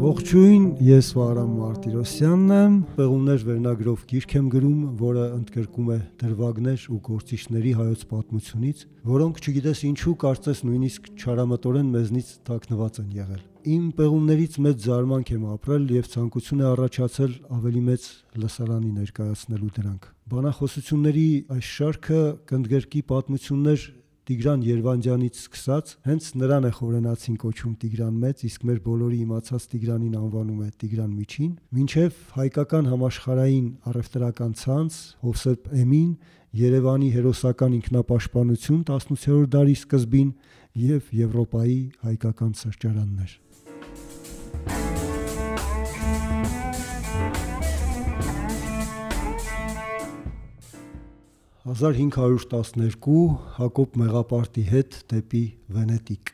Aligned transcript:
Ողջույն, 0.00 0.62
ես 0.80 1.10
Վահրամ 1.12 1.50
Մարտիրոսյանն 1.60 2.52
եմ, 2.56 2.76
Պեղումներ 2.96 3.42
վերնագրով 3.46 4.00
գիրք 4.10 4.32
եմ 4.38 4.46
գրում, 4.54 4.78
որը 4.96 5.26
ընդգրկում 5.36 5.90
է 5.92 5.98
դրվագներ 6.22 6.86
ու 6.88 6.98
գործիչների 7.10 7.74
հայոց 7.76 8.04
պատմությունից, 8.14 8.82
որոնք 9.12 9.42
չգիտես 9.44 9.84
ինչու 9.90 10.14
կարծես 10.24 10.64
նույնիսկ 10.70 11.12
չարամտորեն 11.20 11.92
մեզնից 11.94 12.32
թաքնված 12.48 13.00
են 13.04 13.14
եղել։ 13.20 13.44
Իմ 13.76 13.84
պեղումներից 14.00 14.58
մեծ 14.64 14.84
զարմանք 14.88 15.32
եմ 15.36 15.46
ապրել 15.60 15.88
եւ 16.00 16.10
ցանկություն 16.16 16.64
է 16.64 16.68
առաջացել 16.70 17.32
ավելի 17.60 17.82
մեծ 17.90 18.10
լսարանի 18.40 18.92
ներկայացնելու 18.98 19.72
դրանք։ 19.78 20.10
Բանախոսությունների 20.32 21.28
այս 21.60 21.72
շարքը 21.76 22.22
կընդգրկի 22.50 23.02
պատմություններ 23.10 23.90
Տիգրան 24.28 24.64
Երվանդյանից 24.66 25.38
սկսած, 25.40 25.92
հենց 26.06 26.26
նրան 26.40 26.66
է 26.68 26.70
խորենացին 26.76 27.36
կոչում 27.40 27.74
Տիգրան 27.80 28.18
Մեծ, 28.20 28.44
իսկ 28.50 28.66
մեր 28.68 28.80
բոլորի 28.84 29.18
իմացած 29.24 29.66
Տիգրանին 29.72 30.18
անվանում 30.20 30.60
է 30.60 30.68
Տիգրան 30.82 31.12
Միջին, 31.16 31.52
մինչև 31.78 32.20
հայկական 32.36 32.90
համաշխարային 32.92 33.68
առևտրական 33.90 34.52
ցանց 34.60 34.98
Հովսեփ 35.24 35.74
Էմին, 35.80 36.10
Երևանի 36.60 37.12
հերոսական 37.14 37.76
ինքնապաշտպանություն 37.80 38.80
18-րդ 38.90 39.52
դարի 39.54 39.76
սկզբին 39.80 40.32
եւ 40.90 41.14
Եվրոպայի 41.20 41.78
հայկական 42.06 42.56
սրճարաններ։ 42.60 43.38
1512 51.70 53.38
Հակոբ 53.60 53.96
Մեղապարտի 54.00 54.62
հետ 54.66 54.96
դեպի 55.12 55.42
Վենետիկ 55.70 56.32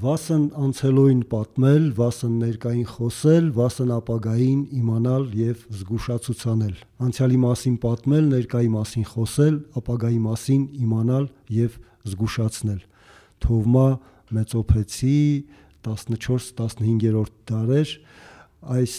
Վասն 0.00 0.44
անցելոյն 0.54 1.20
պատմել, 1.32 1.86
վասն 1.98 2.34
ներկային 2.40 2.86
խոսել, 2.88 3.48
վասն 3.58 3.90
ապագային 3.96 4.60
իմանալ 4.78 5.24
եւ 5.34 5.64
զգուշացուցանել։ 5.80 6.76
Անցյալի 7.06 7.40
մասին 7.44 7.76
պատմել, 7.84 8.28
ներկայի 8.30 8.70
մասին 8.76 9.06
խոսել, 9.10 9.56
ապագայի 9.80 10.20
մասին 10.30 10.62
իմանալ 10.86 11.26
եւ 11.58 11.78
զգուշացնել։ 12.14 12.84
Թովմա 13.44 13.88
Մեծոփեցի 14.38 15.16
14-15-րդ 15.90 17.34
դարեր 17.50 17.96
այս 18.78 18.94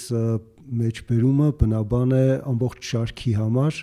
մեջբերումը 0.81 1.47
բնաբան 1.61 2.19
է 2.19 2.27
ամբողջ 2.51 2.91
շարքի 2.91 3.33
համար 3.39 3.79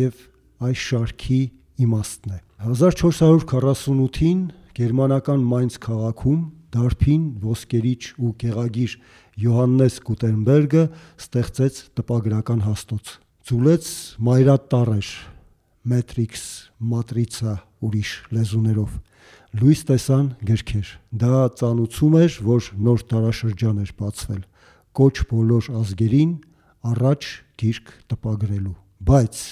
եւ 0.00 0.24
այս 0.64 0.84
շարքի 0.90 1.40
իմաստն 1.86 2.36
է։ 2.36 2.38
1448-ին 2.66 4.40
գերմանական 4.76 5.42
Մայնց 5.50 5.76
քաղաքում 5.86 6.40
դարբին, 6.76 7.22
ոսկերիչ 7.44 8.02
ու 8.20 8.32
գեղագիր 8.42 8.94
Յոհաննես 9.40 9.96
Գուտենբերգը 10.06 10.82
ստեղծեց 11.20 11.80
տպագրական 11.96 12.62
հաստոց։ 12.66 13.12
Ձուլեց 13.46 13.90
մայրատառեր, 14.26 15.10
մետրիքս, 15.92 16.44
մատրիցա 16.92 17.54
ուրիշ 17.86 18.12
լեզուներով։ 18.36 18.96
Լույս 19.56 19.82
տեսան 19.88 20.26
գրքեր։ 20.48 20.88
Դա 21.22 21.42
ծանուցում 21.60 22.16
էր, 22.22 22.38
որ 22.48 22.70
նոր 22.86 23.04
դարաշրջան 23.12 23.78
էր 23.84 23.92
բացվել։ 24.00 24.42
Կոչ 24.96 25.16
բոլոր 25.30 25.70
ազգերին 25.80 26.32
առաջ 26.92 27.30
գիրք 27.60 27.94
տպագրելու։ 28.12 28.76
Բայց 29.06 29.44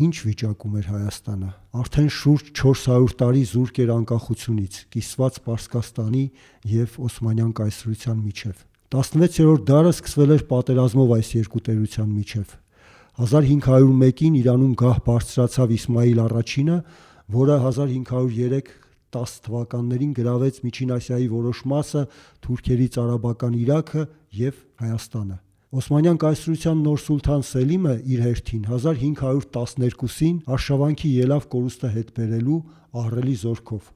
Ինչ 0.00 0.14
վիճակում 0.24 0.76
էր 0.80 0.86
Հայաստանը։ 0.88 1.48
Արդեն 1.82 2.08
շուրջ 2.16 2.46
400 2.56 3.16
տարի 3.20 3.42
զուրկ 3.52 3.80
էր 3.82 3.90
անկախությունից, 3.92 4.78
կիսված 4.94 5.38
Պարսկաստանի 5.44 6.24
եւ 6.72 6.96
Օսմանյան 7.08 7.52
կայսրության 7.60 8.22
միջև։ 8.22 8.62
16-րդ 8.92 9.66
դարը 9.68 9.92
սկսվել 9.92 10.32
էր 10.32 10.44
պատերազմով 10.52 11.12
այս 11.16 11.28
երկու 11.36 11.62
տերության 11.68 12.10
միջև։ 12.12 12.56
1501-ին 13.20 14.38
Իրանում 14.40 14.74
գահ 14.80 14.98
բարձրացավ 15.12 15.76
Իսմայիլ 15.76 16.22
առաջինը, 16.24 16.78
որը 17.36 17.56
1503 17.68 18.80
10 19.12 19.38
թվականներին 19.44 20.12
գրավեց 20.16 20.62
Միջին 20.64 20.96
Ասիայի 20.96 21.28
որոշ 21.36 21.62
մասը, 21.68 22.04
թուրքերից 22.46 23.00
արաբական 23.04 23.58
Իրաքը 23.60 24.08
եւ 24.40 24.60
Հայաստանը։ 24.80 25.36
Օսմանյան 25.72 26.18
կայսրության 26.20 26.80
նոր 26.84 26.98
սուլթան 27.00 27.42
Սելիմը 27.48 27.92
իր 28.12 28.22
հերթին 28.26 28.64
1512-ին 28.68 30.34
արշավանքի 30.52 31.12
ելավ 31.16 31.44
կորուստը 31.54 31.88
հետ 31.94 32.08
բերելու 32.18 32.56
ահռելի 33.02 33.36
զորքով։ 33.42 33.86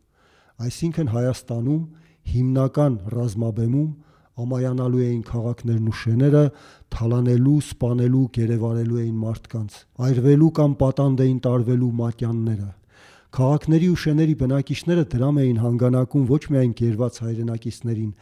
Այսինքն 0.67 1.11
Հայաստանում 1.13 1.83
հիմնական 2.33 2.97
ռազմաբեմում 3.13 3.91
ամայանալու 4.47 5.03
էին 5.05 5.21
քաղաքներն 5.29 5.91
ու 5.93 5.97
շեները, 6.01 6.43
թալանելու, 6.97 7.59
սպանելու, 7.67 8.23
գերեվարելու 8.39 9.01
էին 9.03 9.19
մարդկանց, 9.27 9.77
այրվելու 10.09 10.49
կամ 10.57 10.79
պատանդ 10.81 11.23
էին 11.27 11.43
տարվելու 11.45 11.91
մատյանները։ 12.01 12.71
Քաղաքների 13.37 13.91
ու 13.93 13.99
շեների 14.01 14.35
բնակիչները 14.41 15.05
դրամ 15.13 15.43
էին 15.45 15.61
հանգանակում 15.61 16.25
ոչ 16.33 16.43
միայն 16.57 16.73
գերված 16.81 17.21
հայրենակիցներին, 17.27 18.13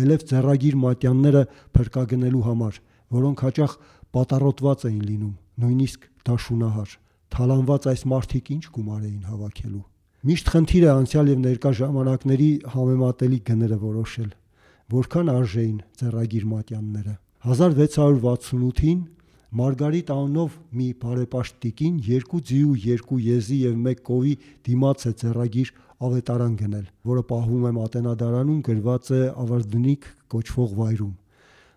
այլև 0.00 0.26
ձեռագիր 0.34 0.78
մատյանները 0.82 1.42
փրկագնելու 1.78 2.44
համար, 2.48 2.80
որոնք 3.14 3.42
հաճախ 3.46 3.74
պատառոտված 4.14 4.86
էին 4.90 5.02
լինում, 5.08 5.34
նույնիսկ 5.64 6.06
դաշունահար։ 6.28 6.94
Թալանված 7.34 7.88
այս 7.94 8.02
մարդիկ 8.14 8.50
ինչ 8.54 8.64
գումար 8.74 9.02
էին 9.04 9.24
հավաքելու։ 9.30 9.84
Միշտ 10.24 10.50
խնդիր 10.54 10.84
է 10.84 10.90
անցյալ 10.94 11.30
եւ 11.34 11.40
ներկա 11.44 11.70
ժամանակների 11.80 12.50
համեմատելի 12.74 13.38
գները 13.48 13.78
որոշել։ 13.84 14.30
Որքան 14.94 15.30
արժեին 15.34 15.78
ձեռագիր 16.00 16.46
մատյանները։ 16.54 17.14
1668-ին 17.44 19.02
Մարգարիտ 19.54 20.08
անունով 20.10 20.54
մի 20.74 20.86
բարեպաշտ 21.02 21.58
տիկին 21.64 21.98
երկու 22.08 22.40
ձի 22.48 22.60
ու 22.66 22.78
երկու 22.84 23.18
եզի 23.24 23.58
եւ 23.64 23.76
մեկ 23.84 24.00
կովի 24.08 24.32
դիմաց 24.66 25.04
է 25.04 25.12
ձեռագիր 25.20 25.70
ավետարան 26.08 26.56
գնել, 26.62 26.86
որը 27.10 27.22
պահվում 27.28 27.68
է 27.68 27.72
Մատենադարանում 27.76 28.64
գրված 28.70 29.12
է 29.14 29.20
Ավարդնիկ 29.44 30.08
կոչվող 30.34 30.74
վայրում։ 30.80 31.12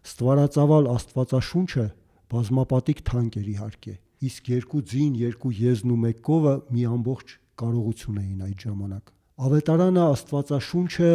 Ստվարածավալ 0.08 0.86
Աստվածաշունչը 0.94 1.86
բազմապատիկ 2.32 3.00
թանկ 3.08 3.38
էր 3.42 3.48
իհարկե, 3.54 3.94
իսկ 4.28 4.50
երկու 4.54 4.82
ձին, 4.92 5.18
երկու 5.20 5.52
եզն 5.58 5.92
ու 5.92 5.98
մեկ 6.04 6.22
կովը 6.28 6.54
մի 6.72 6.84
ամբողջ 6.96 7.34
կարողություն 7.62 8.22
էին 8.22 8.46
այդ 8.48 8.64
ժամանակ։ 8.68 9.12
Ավետարանը 9.48 10.06
Աստվածաշունչը 10.08 11.12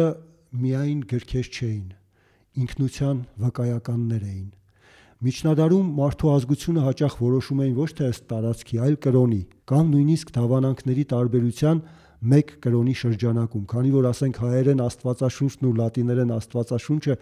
միայն 0.63 0.99
գրքեր 1.09 1.49
չէին, 1.57 1.87
ինքնության 2.63 3.23
վկայականներ 3.43 4.27
էին։ 4.29 4.49
Միջնադարում 5.23 5.91
մարդու 5.97 6.31
ազգությունը 6.33 6.81
հաճախ 6.83 7.13
որոշում 7.23 7.59
էին 7.63 7.75
ոչ 7.79 7.89
թե 7.97 8.07
ըստ 8.13 8.23
տարածքի, 8.29 8.79
այլ 8.83 8.97
կրոնի, 9.03 9.41
կամ 9.71 9.91
նույնիսկ 9.93 10.33
դավանանքների 10.37 11.05
տարբերության 11.13 11.83
մեկ 12.33 12.51
կրոնի 12.63 12.93
շրջանակում, 12.99 13.63
քանի 13.73 13.89
որ 13.93 14.05
ասենք 14.09 14.37
հայերեն 14.43 14.83
Աստվածաշունչն 14.83 15.65
ու 15.67 15.73
լատիներեն 15.79 16.33
Աստվածաշունչը 16.37 17.15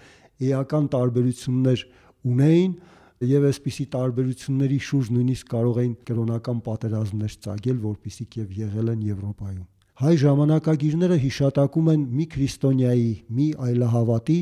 էական 0.48 0.88
տարբերություններ 0.96 1.84
ունեին 2.32 2.74
եւ 3.22 3.44
այսպիսի 3.52 3.86
տարբերությունների 3.94 4.80
շուրջ 4.88 5.12
նույնիսկ 5.16 5.52
կարող 5.52 5.76
էին 5.82 5.94
կրոնական 6.10 6.64
պատերազմներ 6.66 7.36
ծագել, 7.46 7.78
որպիսիք 7.86 8.38
եւ 8.42 8.56
եղել 8.62 8.92
են 8.96 9.04
Եվրոպայում։ 9.12 9.68
Հայ 10.02 10.14
ժամանակագիրները 10.18 11.18
հիշատակում 11.22 11.90
են 11.92 12.04
մի 12.18 12.26
քրիստոնյայի, 12.34 13.12
մի 13.38 13.48
այլահավատի 13.68 14.38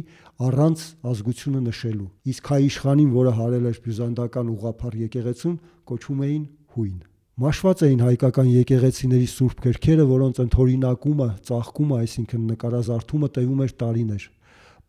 առանց 0.47 0.83
ազգությունը 1.11 1.61
նշելու։ 1.65 2.07
Իսկ 2.31 2.51
հայ 2.53 2.61
իշխանին, 2.69 3.09
որը 3.17 3.33
հարել 3.39 3.67
էր 3.67 3.81
բյուզանդական 3.83 4.53
ուղափառ 4.55 4.95
եկեղեցուն, 5.03 5.57
կոչում 5.89 6.23
էին 6.29 6.45
հույն։ 6.79 6.99
Մաշված 7.39 7.83
էին 7.89 8.01
հայկական 8.03 8.47
եկեղեցիների 8.55 9.27
սուրբ 9.33 9.59
գրքերը, 9.67 10.05
որոնց 10.09 10.39
ընդօրինակումը, 10.43 11.27
ծաղկումը, 11.49 11.99
այսինքն 12.03 12.47
նկարազարդումը 12.53 13.29
տևում 13.35 13.61
էր 13.67 13.75
տարիներ 13.83 14.23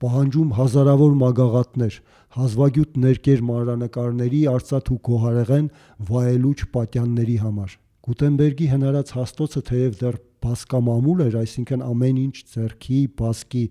պահանջում 0.01 0.53
հազարավոր 0.57 1.15
մագաղատներ, 1.21 1.97
հազվագյուտ 2.41 2.95
ներկեր 3.05 3.41
մանրանկարների, 3.51 4.41
արծաթ 4.49 4.87
ու 4.95 4.99
գոհարեղեն 5.09 5.67
վայելուչ 6.11 6.61
պատյանների 6.77 7.37
համար։ 7.45 7.75
Գուտենբերգի 8.09 8.69
հնարած 8.71 9.13
հաստոցը 9.19 9.63
թեև 9.71 9.99
դեռ 10.01 10.17
բասկամամուլ 10.41 11.21
էր, 11.27 11.37
այսինքն 11.41 11.85
ամեն 11.85 12.21
ինչ 12.21 12.37
ձեռքի, 12.55 13.01
բասկի 13.21 13.65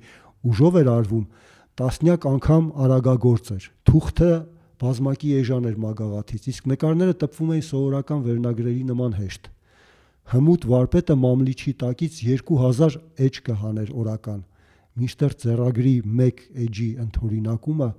ուժով 0.50 0.78
էր 0.80 0.90
արվում, 0.94 1.26
տասնյակ 1.80 2.28
անգամ 2.30 2.70
արագագործ 2.86 3.50
էր։ 3.58 3.66
Թուղթը 3.90 4.32
բազմակի 4.80 5.32
էժան 5.40 5.66
էր 5.70 5.80
մագաղաթից, 5.90 6.46
իսկ 6.54 6.70
նկարները 6.70 7.16
տպվում 7.26 7.54
էին 7.58 7.66
սովորական 7.70 8.22
վերնագրերի 8.30 8.84
նման 8.94 9.18
հեշտ։ 9.18 9.50
Հմուտ 10.30 10.70
վարպետը 10.70 11.16
մամլիչի 11.26 11.74
տակից 11.82 12.22
2000 12.30 13.00
էջ 13.26 13.42
կհաներ 13.50 13.90
օրական 13.98 14.46
մինչդեռ 15.00 15.36
ձեռագրի 15.44 15.96
մեկ 16.20 16.42
էջի 16.66 16.90
ընդօրինակումը 17.06 17.90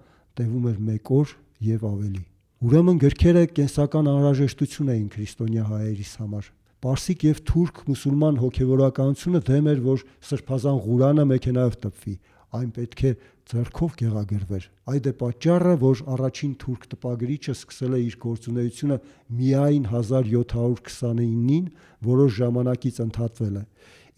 տևում 0.40 0.70
էր 0.70 0.78
1 0.94 1.12
օր 1.20 1.34
եւ 1.70 1.86
ավելի։ 1.90 2.22
Ուրեմն 2.60 2.98
գրքերը 3.00 3.42
կենսական 3.56 4.08
անհրաժեշտություն 4.10 4.90
էին 4.94 5.06
քրիստոնյա 5.14 5.62
հայերիս 5.70 6.12
համար։ 6.20 6.50
Պարսիկ 6.80 7.24
եւ 7.26 7.38
թուրք 7.50 7.78
մուսուլման 7.88 8.40
հոգեվորականությունը 8.40 9.40
դեմ 9.48 9.70
էր, 9.72 9.80
որ 9.84 10.04
սրբազան 10.28 10.78
Ղուրանը 10.84 11.24
մեքենայով 11.30 11.74
տպվի։ 11.84 12.14
Այն 12.60 12.70
պետք 12.76 13.02
է 13.04 13.10
ձեռքով 13.50 13.96
գեղագրվեր։ 14.00 14.64
Այդ 14.90 15.08
է 15.10 15.12
պատճառը, 15.20 15.74
որ 15.80 16.00
առաջին 16.14 16.52
թուրք 16.62 16.86
տպագրիչը 16.94 17.54
սկսել 17.56 17.94
է 17.96 18.00
իր 18.06 18.16
գործունեությունը 18.24 18.98
միայն 19.40 19.84
1729-ին, 19.90 21.66
որոշ 22.10 22.32
ժամանակից 22.40 23.00
ընդհատվել 23.06 23.56
է։ 23.60 23.64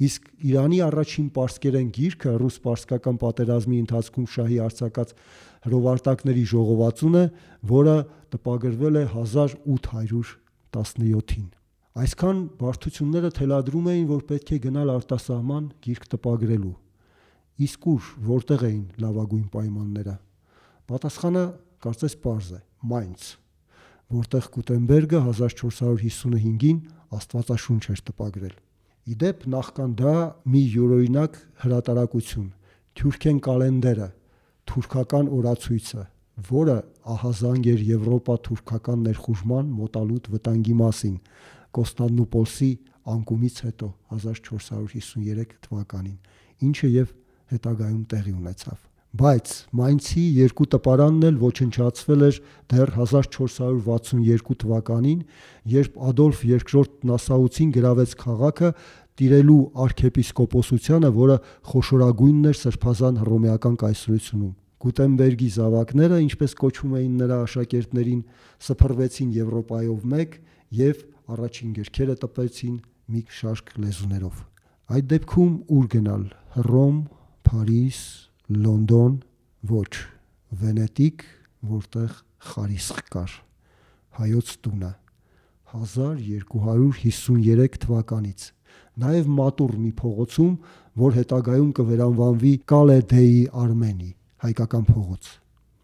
Իսկ 0.02 0.22
Իրանի 0.50 0.78
առաջին 0.86 1.26
պարսկերեն 1.36 1.88
գիրքը 1.96 2.30
ռուս-պարսկական 2.42 3.16
պատերազմի 3.22 3.76
ընթացքում 3.82 4.26
շահի 4.34 4.58
արձակած 4.66 5.08
հրովարտակների 5.66 6.44
ժողովածուն 6.52 7.14
է, 7.22 7.24
որը 7.72 7.96
տպագրվել 8.34 8.94
է 9.02 9.04
1817-ին։ 9.12 11.48
Այսքան 12.02 12.38
բարդությունները 12.62 13.30
թելադրում 13.36 13.86
էին, 13.92 14.06
որ 14.08 14.22
պետք 14.32 14.48
է 14.56 14.58
գնալ 14.64 14.88
արտասահման 14.96 15.64
գիրք 15.84 16.04
տպագրելու 16.14 16.76
Իսկ 17.62 17.86
ուր, 17.92 18.06
որտեղ 18.26 18.62
էին 18.66 18.84
լավագույն 19.02 19.44
պայմանները։ 19.52 20.14
Պատասխանը 20.88 21.42
կարծես 21.84 22.14
པարզ 22.22 22.48
է՝ 22.56 22.60
Մայնց, 22.92 23.26
որտեղ 24.16 24.48
Գուտենբերգը 24.56 25.20
1455-ին 25.28 26.80
Աստվածաշունչ 27.18 27.82
էր 27.92 28.02
տպագրել։ 28.08 28.56
Իդեպ 29.02 29.46
նախքան 29.50 29.94
դա 29.98 30.14
մի 30.46 30.60
յուրօրինակ 30.72 31.38
հրատարակություն՝ 31.62 32.44
Թյուրքեն 32.98 33.38
կալենդերը, 33.42 34.06
թուրքական 34.70 35.30
օրացույցը, 35.38 36.04
որը 36.48 36.76
ահազանգ 37.16 37.66
էր 37.72 37.82
Եվրոպա 37.88 38.36
թուրքական 38.46 39.02
ներխուժման 39.08 39.74
մոտալուտ 39.80 40.30
վտանգի 40.36 40.76
մասին 40.82 41.18
Կոստանդնուպոլսի 41.78 42.70
անկումից 43.16 43.58
հետո 43.66 43.90
1453 44.22 45.58
թվականին, 45.66 46.16
ինչը 46.68 46.94
եւ 46.94 47.14
հետագայում 47.52 48.02
տեղի 48.12 48.38
ունեցավ։ 48.38 48.91
Բայց 49.12 49.50
Մայնցի 49.76 50.22
երկու 50.38 50.66
տպարանն 50.72 51.24
էլ 51.28 51.34
ոչնչացվել 51.42 52.22
էր 52.28 52.36
դեռ 52.72 52.92
1462 52.96 54.56
թվականին, 54.62 55.18
երբ 55.68 55.98
Ադոլֆ 56.08 56.40
II 56.48 56.84
Նասաուցին 57.10 57.74
գրավեց 57.76 58.14
քաղաքը 58.22 58.70
տիրելու 59.20 59.58
arczepiskopos-ությանը, 59.84 61.12
որը 61.18 61.36
խոշորագույնն 61.72 62.48
էր 62.52 62.58
սրբազան 62.62 63.20
հռոմեական 63.20 63.76
կայսրությունում։ 63.84 64.54
Գուտենբերգի 64.82 65.48
զավակները, 65.60 66.22
ինչպես 66.32 66.56
կոչվում 66.62 66.96
էին 67.02 67.14
նրա 67.20 67.36
աշակերտներին, 67.44 68.24
սփռվեցին 68.64 69.36
Եվրոպայով 69.36 70.10
մեկ 70.16 70.36
եւ 70.80 71.06
առաջին 71.36 71.76
գրքերը 71.76 72.16
տպեցին 72.24 72.76
մի 73.12 73.22
շարք 73.42 73.72
լեզուներով։ 73.84 74.42
Այդ 74.96 75.08
դեպքում 75.12 75.54
ուր 75.76 75.86
գնալ։ 75.92 76.24
Հռոմ, 76.56 76.98
Փարիզ, 77.46 78.00
Լոնդոն, 78.52 79.12
ոչ, 79.70 79.92
Վենետիկ, 80.60 81.22
որտեղ 81.64 82.16
խարիսխ 82.52 82.98
կար, 83.14 83.36
հայոց 84.18 84.50
տունը 84.66 84.90
1253 85.72 87.78
թվականից։ 87.84 88.44
Նաև 89.04 89.30
Մատուր 89.38 89.72
մի 89.80 89.92
փողոցում, 90.02 90.52
որ 91.00 91.16
հետագայում 91.16 91.70
կվերանվանվի 91.80 92.52
Կալեդեի 92.72 93.40
Արմենի, 93.62 94.10
հայկական 94.44 94.84
փողոց։ 94.90 95.30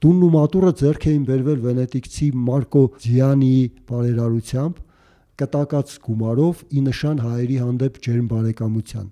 Տունն 0.05 0.27
ու 0.29 0.33
Մատուրը 0.37 0.73
ձեռք 0.83 1.07
էին 1.09 1.25
բերվել 1.31 1.61
վենետիկցի 1.65 2.29
Մարկո 2.49 2.83
Ձիանիի 3.07 3.63
բարերարությամբ, 3.89 4.75
կտակած 5.41 5.97
գումարով 6.05 6.61
ի 6.69 6.85
նշան 6.91 7.25
հայերի 7.25 7.57
հանդեպ 7.65 7.97
ջերմ 8.05 8.27
բարեկամության 8.35 9.09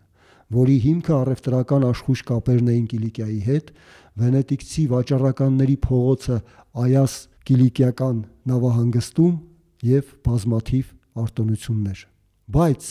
որի 0.54 0.76
հիմքը 0.84 1.14
առևտրական 1.16 1.87
աշխույժ 1.90 2.20
կապերն 2.31 2.69
էին 2.72 2.87
Կիլիկիայի 2.93 3.40
հետ, 3.46 3.72
վենետիկցի 4.20 4.84
վաճառականների 4.93 5.76
փողոցը 5.87 6.37
Այաս 6.87 7.16
Կիլիկիական 7.46 8.22
նավահանգստում 8.50 9.34
եւ 9.90 10.14
բազմաթիվ 10.26 10.94
արտոնություններ։ 11.26 11.98
Բայց 12.56 12.88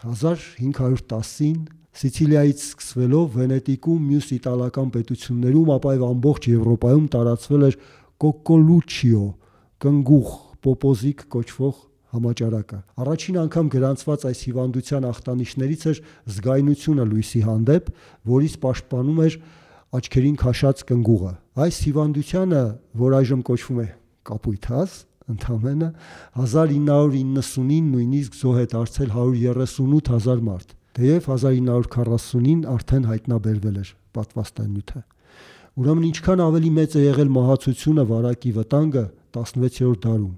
1510-ին 0.00 1.60
Սիցիլիայից 2.00 2.60
սկսվելով 2.62 3.32
Վենետիկում, 3.34 4.02
մյուս 4.10 4.28
իտալական 4.36 4.90
պետություններում, 4.94 5.70
ապա 5.74 5.94
եւ 5.96 6.04
ամբողջ 6.06 6.46
Եվրոպայում 6.50 7.06
տարածվել 7.14 7.64
էր 7.66 7.78
կոկոլուչիո, 8.24 9.24
կնգուխ, 9.82 10.30
պոպոզիկ 10.66 11.24
կոչվող 11.34 11.80
համաճարակը։ 12.10 12.78
Առաջին 13.00 13.36
անգամ 13.40 13.66
գրանցված 13.74 14.24
այս 14.30 14.40
հիվանդության 14.46 15.06
ախտանիշներից 15.10 15.84
էր 15.90 16.00
զգայունությունը 16.34 17.04
լույսի 17.10 17.42
հանդեպ, 17.46 17.92
որից 18.30 18.54
պաշտպանում 18.64 19.20
էր 19.26 19.36
աչքերին 20.00 20.36
քաշած 20.40 20.82
կնգուղը։ 20.90 21.32
Այս 21.60 21.78
հիվանդությանը, 21.86 22.64
որ 23.00 23.16
այժմ 23.20 23.40
կոչվում 23.50 23.80
է 23.80 23.86
կապույտազ, 24.30 24.90
ընդամենը 25.30 25.88
1990-ին 26.40 27.88
նույնիսկ 27.94 28.36
զոհ 28.40 28.60
է 28.60 28.66
դարձել 28.74 29.14
138000 29.14 30.44
մարդ։ 30.50 30.76
Թեև 30.98 31.28
1940-ին 31.30 32.62
արդեն 32.74 33.08
հայտնաբերվել 33.10 33.80
էր 33.80 33.90
պատվաստանյութը։ 34.18 35.02
Ուրեմն 35.80 36.06
ինչքան 36.10 36.44
ավելի 36.50 36.70
մեծ 36.80 36.96
է 36.98 37.02
եղել 37.06 37.34
մահացությունը 37.38 38.04
վարակի 38.10 38.54
վտանգը 38.58 39.04
16-րդ 39.38 40.00
դարում 40.06 40.32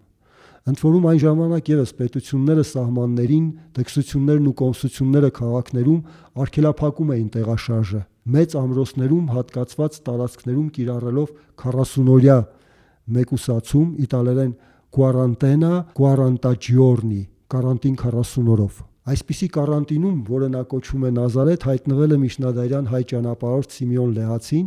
Ընդ 0.63 0.79
որում 0.79 1.07
այն 1.11 1.19
ժամանակ 1.19 1.69
եւս 1.73 1.93
պետությունները 1.99 2.65
սահմաններին, 2.71 3.47
դεξություններն 3.75 4.45
ու 4.47 4.53
կոմսությունները 4.61 5.31
քաղաքներում 5.39 6.05
արգելափակում 6.45 7.11
էին 7.17 7.31
տեղաշարժը։ 7.35 8.03
Մեծ 8.37 8.55
ամրոցներում 8.63 9.27
հատկացված 9.35 9.99
տարածքներում 10.07 10.69
կիրառելով 10.77 11.35
40-օրյա 11.65 12.39
մեկուսացում 13.19 13.89
իտալերեն 14.07 14.55
quarantena 14.95 15.73
quarantagiorni 15.99 17.23
կարանտին 17.51 17.99
40 18.07 18.51
օրով։ 18.55 18.81
Այսպիսի 19.03 19.49
կարանտինում, 19.59 20.19
որը 20.31 20.49
նա 20.55 20.63
կոչվում 20.71 21.07
է 21.09 21.15
Նազարեթ, 21.19 21.65
հայտնվել 21.73 22.13
է 22.15 22.19
միջնադարյան 22.23 22.91
հայ 22.93 23.01
ճանապարհորդ 23.13 23.75
Սիմեոն 23.83 24.13
Լեհացին 24.23 24.67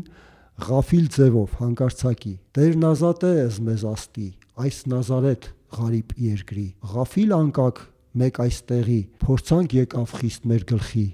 Ղաֆիլ 0.65 1.07
ձևով 1.15 1.56
հանկարծակի։ 1.62 2.33
Տեր 2.56 2.80
Նազատե 2.83 3.31
ես 3.39 3.62
մեզ 3.69 3.86
աստի, 3.95 4.27
այս 4.65 4.81
Նազարեթ 4.91 5.55
Ղարիբ 5.73 6.13
երկրի։ 6.21 6.77
Ղաֆիլ 6.94 7.31
անկակ 7.35 7.79
մեկ 8.15 8.38
այստեղի, 8.45 9.01
փորձանք 9.25 9.73
եկավ 9.75 10.12
խիստ 10.19 10.45
մեր 10.51 10.62
գլխի։ 10.71 11.07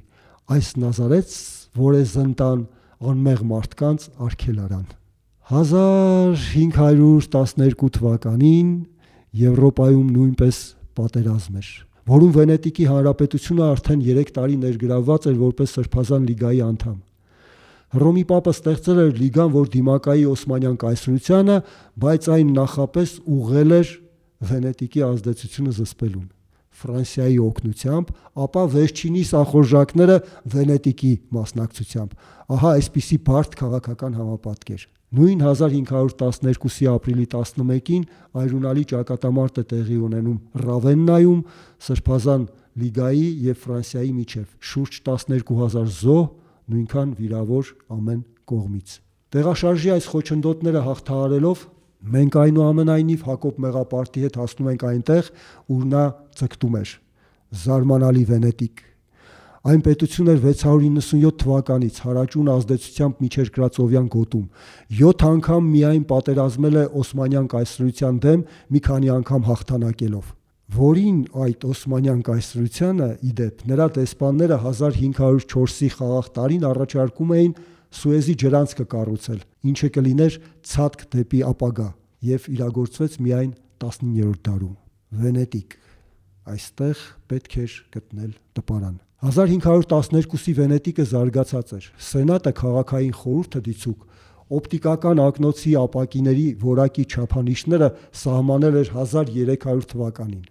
Այս 0.51 0.67
Նազարեց, 0.81 1.29
որ 1.81 1.93
է 1.97 1.99
զնտան 2.11 2.59
անմեղ 3.11 3.39
մարդկանց 3.51 4.01
արգել 4.27 4.57
արան։ 4.65 4.87
1512 5.51 7.93
թվականին 7.97 8.69
Եվրոպայում 9.41 10.07
նույնպես 10.11 10.57
պատերազմ 10.99 11.53
էր, 11.61 11.69
որում 12.11 12.31
Վենետիկի 12.35 12.85
հանրապետությունը 12.91 13.63
արդեն 13.71 14.01
3 14.07 14.31
տարի 14.37 14.55
ներգրավված 14.61 15.21
էր 15.31 15.37
որպես 15.41 15.69
Սրբազան 15.77 16.23
լիգայի 16.31 16.61
անդամ։ 16.67 16.97
Հռոմի 17.91 18.21
Պապը 18.27 18.51
ստեղծել 18.55 18.99
էր 19.01 19.09
լիգան, 19.19 19.49
որ 19.51 19.65
դիմակայի 19.71 20.21
Օսմանյան 20.31 20.75
կայսրությանը, 20.83 21.55
բայց 22.03 22.27
այն 22.35 22.53
նախապես 22.55 23.09
ուղղել 23.35 23.73
էր 23.81 23.89
Վենետիկի 24.41 25.03
ազդեցությունը 25.07 25.73
զսպելուն 25.77 26.29
Ֆրանսիայի 26.81 27.37
օգնությամբ, 27.45 28.11
ապա 28.41 28.61
վերջինիս 28.75 29.31
ախորժակները 29.41 30.15
Վենետիկի 30.53 31.11
մասնակցությամբ։ 31.35 32.15
Ահա 32.55 32.71
այսպիսի 32.79 33.17
բարդ 33.27 33.57
քաղաքական 33.59 34.15
համապատկեր։ 34.17 34.85
Նույն 35.11 35.43
1512-ի 35.43 36.87
ապրիլի 36.87 37.25
11-ին 37.35 38.05
այրունալի 38.41 38.85
ճակատամարտ 38.91 39.59
է 39.59 39.63
տեղի 39.71 39.97
ունենում 40.07 40.37
Ռավեննայում 40.63 41.41
Սրբազան 41.87 42.45
լիգայի 42.81 43.27
եւ 43.51 43.59
Ֆրանսիայի 43.65 44.13
միջև։ 44.21 44.45
Շուրջ 44.71 44.99
12000 45.11 45.91
զոհ, 45.99 46.23
նույնքան 46.71 47.11
վիրավոր 47.19 47.73
ամեն 47.91 48.21
կողմից։ 48.51 48.95
Տեղաշարժի 49.35 49.91
այս 49.91 50.07
խոչընդոտները 50.11 50.85
հաղթահարելով 50.87 51.67
Մենք 52.01 52.37
այնուամենայնիվ 52.41 53.25
Հակոբ 53.29 53.59
Մեղապարտի 53.61 54.23
հետ 54.25 54.37
հասնում 54.41 54.69
ենք 54.71 54.85
այնտեղ, 54.91 55.27
ուր 55.75 55.83
նա 55.91 56.05
ցկտում 56.39 56.77
էր։ 56.81 56.93
Զարմանալի 57.61 58.23
Վենետիկ։ 58.31 58.83
Այն 59.61 59.81
պետություն 59.85 60.29
էր 60.31 60.39
697 60.41 61.35
թվականից 61.43 61.97
հարաճուն 62.01 62.47
ազդեցությամբ 62.55 63.19
միջերկրածովյան 63.21 64.07
գոտում։ 64.17 64.45
7 65.01 65.25
անգամ 65.29 65.71
միայն 65.77 66.05
պատերազմել 66.09 66.79
է 66.81 66.85
Օսմանյան 67.01 67.49
կայսրության 67.53 68.21
դեմ, 68.25 68.45
մի 68.73 68.81
քանի 68.89 69.11
անգամ 69.21 69.45
հաղթանակելով 69.51 70.37
որին 70.71 71.17
այդ 71.43 71.63
Օսմանյան 71.67 72.19
կայսրությանը 72.27 73.07
իդեպ 73.27 73.63
նրա 73.67 73.87
դեսպանները 73.97 74.57
1504-ի 74.65 75.89
խաղաղ 75.97 76.29
տարին 76.37 76.67
առաջարկում 76.69 77.33
էին 77.37 77.55
Սուեզի 77.91 78.35
ջրանցքը 78.41 78.85
կառուցել, 78.91 79.39
ինչը 79.71 79.89
կլիներ 79.97 80.37
ցածկ 80.71 81.05
դեպի 81.15 81.41
ապագա 81.51 81.87
եւ 82.31 82.47
իրագործվեց 82.55 83.17
միայն 83.25 83.51
19-րդ 83.83 84.41
դարում։ 84.47 84.75
Վենետիկ 85.21 85.75
այստեղ 86.51 87.01
պետք 87.31 87.57
էր 87.61 87.73
գտնել 87.95 88.31
տպարան։ 88.57 88.95
1512-ի 89.21 90.53
Վենետիկը 90.57 91.03
զարգացած 91.11 91.73
էր։ 91.77 91.89
Սենատը 92.11 92.53
քաղաքային 92.61 93.17
խորհուրդը 93.21 93.61
դիցուկ 93.67 94.07
օպտիկական 94.51 95.21
ակնոցի 95.23 95.73
ապակիների 95.79 96.47
որակի 96.63 97.05
չափանիշները 97.11 97.87
սահմանել 98.21 98.79
էր 98.81 98.89
1300 99.03 99.85
թվականին։ 99.93 100.41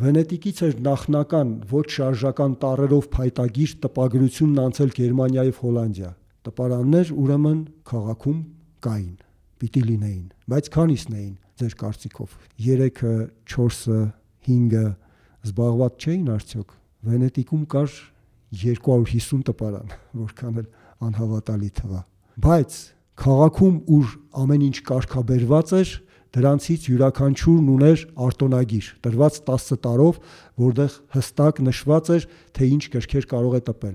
Վենետիկից 0.00 0.62
էր 0.66 0.80
նախնական 0.88 1.50
ոչ 1.70 1.84
շարժական 1.96 2.56
տարերով 2.64 3.04
փայտագիր 3.14 3.74
տպագրությունն 3.84 4.62
անցել 4.64 4.94
Գերմանիա 4.96 5.44
եւ 5.52 5.60
Հոլանդիա։ 5.62 6.10
Տպարաններ 6.44 7.12
ուրեմն 7.24 7.60
քաղաքում 7.88 8.40
կային, 8.84 9.14
պիտի 9.62 9.82
լինեին, 9.88 10.24
բայց 10.52 10.70
քանիսն 10.74 11.18
էին 11.18 11.34
ձեր 11.60 11.76
կարծիքով։ 11.84 12.34
3-ը, 12.64 13.14
4-ը, 13.54 14.00
5-ը 14.48 14.86
զբաղված 15.44 16.04
չէին 16.04 16.32
արդյոք։ 16.34 16.74
Վենետիկում 17.04 17.64
կար 17.74 17.94
250 18.64 19.46
տպարան, 19.48 19.94
որքան 20.24 20.60
էլ 20.64 20.68
անհավատալի 21.08 21.70
թվա։ 21.80 22.02
Բայց 22.44 22.76
Քաղաքում, 23.14 23.74
ուր 23.94 24.14
ամեն 24.42 24.62
ինչ 24.68 24.78
կարգաբերված 24.88 25.72
էր, 25.78 25.90
դրանցից 26.34 26.86
յուրաքանչյուրն 26.90 27.68
ուներ 27.74 28.00
արտոնագիր, 28.26 28.86
տրված 29.06 29.36
10 29.46 29.78
տարով, 29.84 30.16
որտեղ 30.64 30.96
հստակ 31.14 31.60
նշված 31.68 32.10
էր, 32.16 32.26
թե 32.58 32.70
ինչ 32.74 32.82
գրքեր 32.94 33.28
կարող 33.30 33.54
է 33.54 33.60
տպել։ 33.70 33.94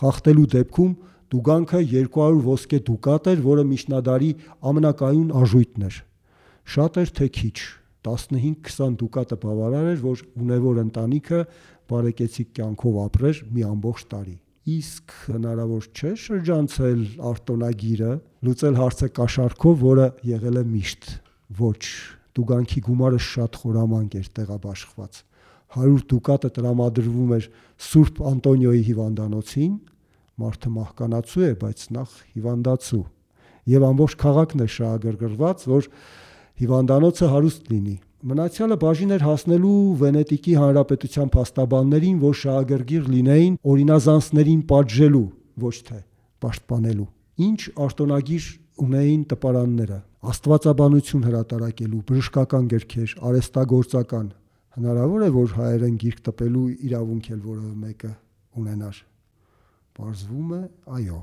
Խախտելու 0.00 0.48
դեպքում 0.58 0.96
դուգանքը 1.34 1.80
200 1.92 2.42
ոսկե 2.48 2.80
դուկատ 2.88 3.30
էր, 3.32 3.44
որը 3.44 3.64
միջնադարի 3.68 4.30
ամենակայուն 4.72 5.30
արժույթն 5.42 5.86
էր։ 5.88 6.00
Շատ 6.74 7.00
էր 7.02 7.14
թե 7.18 7.30
քիչ, 7.38 7.56
15-20 8.08 8.98
դուկատը 9.02 9.40
բավարար 9.44 9.88
էր, 9.92 10.02
որ 10.08 10.26
ունևոր 10.44 10.82
ընտանիքը 10.88 11.40
բարեկեցիկ 11.88 12.52
կյանքով 12.58 13.00
ապրեր 13.04 13.42
մի 13.54 13.66
ամբողջ 13.68 14.04
տարի 14.12 14.36
իսկ 14.68 15.14
հնարավոր 15.32 15.84
չէ 15.96 16.10
շրջանցել 16.22 17.04
արտոնագիրը, 17.30 18.10
լուծել 18.44 18.74
հարցը 18.78 19.08
կաշառքով, 19.16 19.76
որը 19.80 20.08
եղել 20.28 20.58
է 20.60 20.64
միշտ։ 20.72 21.06
Ոչ, 21.58 21.84
տուգանքի 22.36 22.82
գումարը 22.88 23.20
շատ 23.28 23.56
խորամանկ 23.62 24.16
էր 24.18 24.28
տեղաբաշխված։ 24.38 25.20
100 25.78 26.04
դուկատը 26.12 26.50
տրամադրվում 26.58 27.32
էր 27.38 27.48
Սուրբ 27.88 28.20
Անտոնիոյի 28.32 28.84
հիվանդանոցին, 28.88 29.72
մարդը 30.42 30.74
մահկանացու 30.78 31.46
է, 31.48 31.52
բայց 31.62 31.86
նախ 31.98 32.18
հիվանդացու։ 32.34 33.04
Եվ 33.68 33.88
ամբողջ 33.88 34.18
քաղաքն 34.22 34.64
է 34.64 34.68
շահագրգռված, 34.78 35.64
որ 35.68 35.88
հիվանդանոցը 36.58 37.32
հարուստ 37.32 37.72
լինի 37.72 37.96
Մնացյալը 38.18 38.76
բաժին 38.82 39.14
էր 39.14 39.22
հասնելու 39.22 39.72
Վենետիկի 40.00 40.54
հանրապետության 40.58 41.28
փաստաբաններին, 41.34 42.16
որ 42.24 42.32
շահագրգիռ 42.40 43.04
լինեին 43.12 43.52
օրինազանցներին 43.72 44.62
պատժելու, 44.72 45.20
ոչ 45.62 45.76
թե 45.86 45.98
պաշտպանելու։ 46.42 47.06
Ինչ 47.46 47.60
արտոնագիր 47.86 48.48
ունեին 48.88 49.22
տպարանները, 49.30 49.98
աստվածաբանություն 50.34 51.28
հրատարակելու, 51.28 52.02
բժշկական 52.10 52.66
գրքեր, 52.74 53.14
արեստագործական։ 53.30 54.26
Հնարավոր 54.78 55.22
է, 55.22 55.30
որ 55.38 55.54
հայերեն 55.62 55.96
գիրք 56.02 56.20
տպելու 56.26 56.66
իրավունք 56.90 57.30
էլ 57.38 57.40
որևէ 57.46 57.72
մեկը 57.86 58.12
ունենար։ 58.58 58.98
Պարզվում 59.98 60.50
է, 60.54 60.60
այո։ 60.98 61.20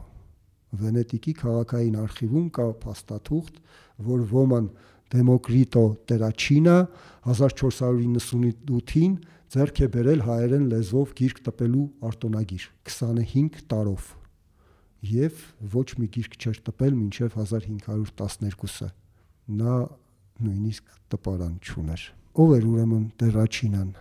Վենետիկի 0.75 1.33
քաղաքային 1.39 1.95
արխիվում 2.01 2.47
կա 2.55 2.65
փաստաթուղթ, 2.83 3.55
որ 4.09 4.25
ոման 4.33 4.65
Դեմոկրիտո 5.15 5.85
Տերաչինը 6.09 6.77
1498-ին 7.29 9.13
ձեռք 9.55 9.81
է 9.85 9.87
բերել 9.93 10.21
հայերեն 10.25 10.65
լեզվով 10.71 11.11
գիրք 11.19 11.37
տպելու 11.45 11.85
արտոնագիր 12.09 12.63
25 12.89 13.59
տարով 13.71 14.07
եւ 15.05 15.43
ոչ 15.75 15.87
մի 16.01 16.07
գիրք 16.15 16.37
չէր 16.41 16.57
տպել 16.65 16.97
մինչեւ 16.97 17.37
1512-ը 17.37 18.89
նա 19.61 19.75
նույնիսկ 20.45 20.95
տպարան 21.13 21.55
չուներ 21.61 22.01
ով 22.41 22.55
էր 22.57 22.65
ուրեմն 22.71 23.05
Տերաչինան 23.21 23.91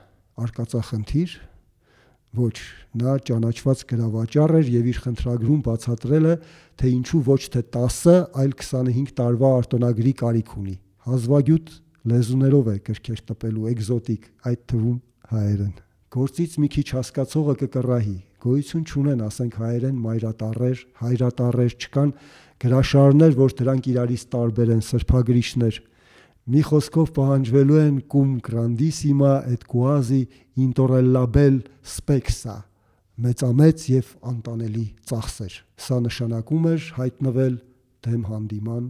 արկածախնդիր 0.45 1.37
ոչ 2.39 2.57
նա 3.01 3.15
ճանաչված 3.29 3.85
գրավաճառ 3.91 4.55
էր 4.61 4.73
եւ 4.75 4.91
իր 4.95 4.99
խնդրագրում 5.05 5.63
բացատրել 5.69 6.29
է 6.31 6.35
թե 6.81 6.93
ինչու 6.95 7.23
ոչ 7.31 7.43
թե 7.55 7.63
10, 7.79 8.19
այլ 8.45 8.55
25 8.65 9.15
տարվա 9.21 9.51
արտոնագրի 9.61 10.15
կարիք 10.25 10.55
ունի 10.59 10.77
հազվագյուտ 11.05 11.73
լեզուներով 12.09 12.69
է 12.69 12.77
գրքեր 12.85 13.21
տպելու 13.29 13.67
էկզոտիկ, 13.71 14.29
այդ 14.49 14.61
թվում 14.73 14.97
հայերեն։ 15.31 15.75
Գործից 16.15 16.55
մի 16.63 16.69
քիչ 16.75 16.85
հասկացողը 16.95 17.55
կկռահի, 17.61 18.17
գոյություն 18.45 18.85
չունեն, 18.85 19.23
ասենք 19.25 19.57
հայերեն 19.61 19.99
մայրատառեր, 20.05 20.83
հայրատառեր 21.01 21.77
չկան, 21.85 22.13
գրաշարներ, 22.65 23.37
որ 23.41 23.57
դրանք 23.61 23.89
իրարից 23.95 24.25
տարբեր 24.35 24.73
են, 24.75 24.83
սրբագրիչներ։ 24.89 25.81
Մի 26.45 26.61
խոսքով 26.69 27.15
պահանջվելու 27.17 27.81
են 27.85 28.03
cum 28.11 28.37
grandissima 28.45 29.39
et 29.49 29.65
quasi 29.65 30.27
intolerable 30.61 31.63
spexsa 31.81 32.61
մեծամեծ 33.25 33.89
եւ 33.95 34.13
անտանելի 34.35 34.85
ծախսեր։ 35.09 35.57
Սա 35.87 36.03
նշանակում 36.05 36.71
էր 36.75 36.93
հայտնվել 37.01 37.59
դեմ 38.05 38.23
հանդիման 38.29 38.87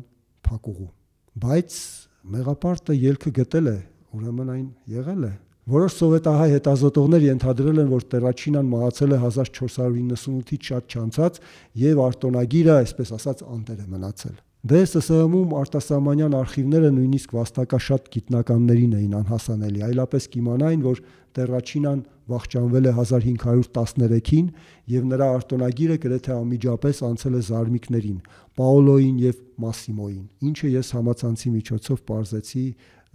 փակուղու 0.49 0.93
բայց 1.35 1.77
մեղապարտը 2.31 2.95
ելքը 2.95 3.31
գտել 3.39 3.71
է, 3.71 3.79
ուրեմն 4.15 4.51
այն 4.55 4.67
եղել 4.95 5.25
է։ 5.27 5.33
Որոշ 5.75 5.97
սովետահայ 5.99 6.49
հետազոտողներ 6.53 7.25
ենթադրել 7.25 7.81
են, 7.83 7.89
որ 7.91 8.05
Տերաչինան 8.15 8.69
մահացել 8.71 9.15
է 9.17 9.19
1498-ից 9.25 10.69
շատ 10.71 10.95
չանցած 10.95 11.41
եւ 11.83 12.03
արտոնագիրը, 12.05 12.75
այսպես 12.85 13.13
ասած, 13.19 13.43
անտեր 13.55 13.81
է 13.81 13.87
մնացել։ 13.95 14.37
Դե 14.65 14.79
ՍՍՀ-ում 14.89 15.51
արտասահմանյան 15.61 16.35
արխիվները 16.39 16.91
նույնիսկ 16.97 17.33
վաստակաշատ 17.37 18.07
գիտնականներին 18.15 18.95
էին 18.97 19.17
անհասանելի, 19.19 19.83
այլապես 19.85 20.29
կիմանային, 20.33 20.85
որ 20.87 21.03
Տերաչինան 21.37 22.01
վախճանվել 22.33 22.89
է 22.89 22.95
1513-ին 22.97 24.49
եւ 24.95 25.07
նրա 25.13 25.29
արտոնագիրը 25.35 25.99
գրեթե 26.07 26.33
անմիջապես 26.39 27.03
անցել 27.11 27.37
է 27.37 27.43
զարմիկներին՝ 27.51 28.19
Պաոլոին 28.57 29.17
եւ 29.27 29.45
Մասիմոին, 29.69 30.25
ինչը 30.49 30.73
ես 30.81 30.95
համացանցի 30.97 31.55
միջոցով 31.61 32.05
parzեցի 32.09 32.67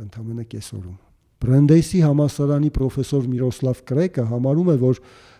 ընդամենը 0.06 0.46
կեսօրում։ 0.53 0.98
Բրենդեյսի 1.39 2.00
համասարանի 2.03 2.70
պրոֆեսոր 2.75 3.27
Միրոսլավ 3.34 3.84
Կրեկը 3.89 4.24
համարում 4.29 4.70
է, 4.70 4.77
որ 4.86 4.98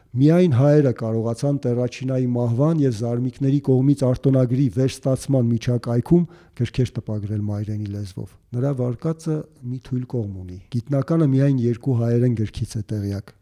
Միայն 0.10 0.56
հայերը 0.58 0.92
կարողացան 0.98 1.58
Տերաչինայի 1.62 2.30
մահվան 2.34 2.80
եւ 2.82 2.94
զարմիկների 2.98 3.60
կողմից 3.68 4.00
արտոնագրի 4.08 4.64
վերստացման 4.80 5.52
միջակայքում 5.54 6.24
գրքեր 6.58 6.94
տպագրել 6.96 7.44
մայրենի 7.50 7.90
լեզվով։ 7.94 8.32
Նրա 8.58 8.72
վարկածը 8.80 9.36
մի 9.70 9.82
թույլ 9.86 10.08
կողմ 10.16 10.40
ունի։ 10.44 10.58
Գիտնականը 10.74 11.28
միայն 11.36 11.60
երկու 11.70 12.00
հայերեն 12.00 12.40
գրքից 12.42 12.74
է 12.80 12.82
տեղյակ 12.90 13.36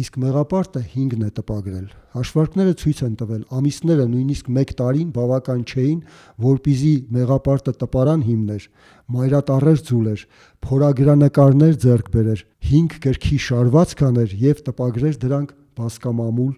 իսկ 0.00 0.16
մեղապարտը 0.22 0.80
5-ն 0.90 1.24
է 1.26 1.30
տպագրել։ 1.36 1.86
Հաշվարկները 2.14 2.74
ցույց 2.80 3.00
են 3.06 3.14
տվել, 3.20 3.40
ամիսները 3.58 4.04
նույնիսկ 4.10 4.50
1 4.54 4.72
տարին 4.80 5.08
բավական 5.16 5.64
չէին, 5.66 5.98
որpիզի 6.46 6.92
մեղապարտը 7.16 7.74
տպարան 7.82 8.22
հիմներ, 8.30 8.68
մայրատառեր 9.16 9.82
ձուլեր, 9.90 10.22
փորագրանկարներ 10.70 11.74
ձեռք 11.84 12.12
բերեր, 12.14 12.44
5 12.70 12.98
գրքի 13.04 13.40
շարվածքաներ 13.50 14.36
եւ 14.46 14.62
տպագրեր 14.70 15.20
դրանք 15.26 15.56
բասկամամուլ 15.80 16.52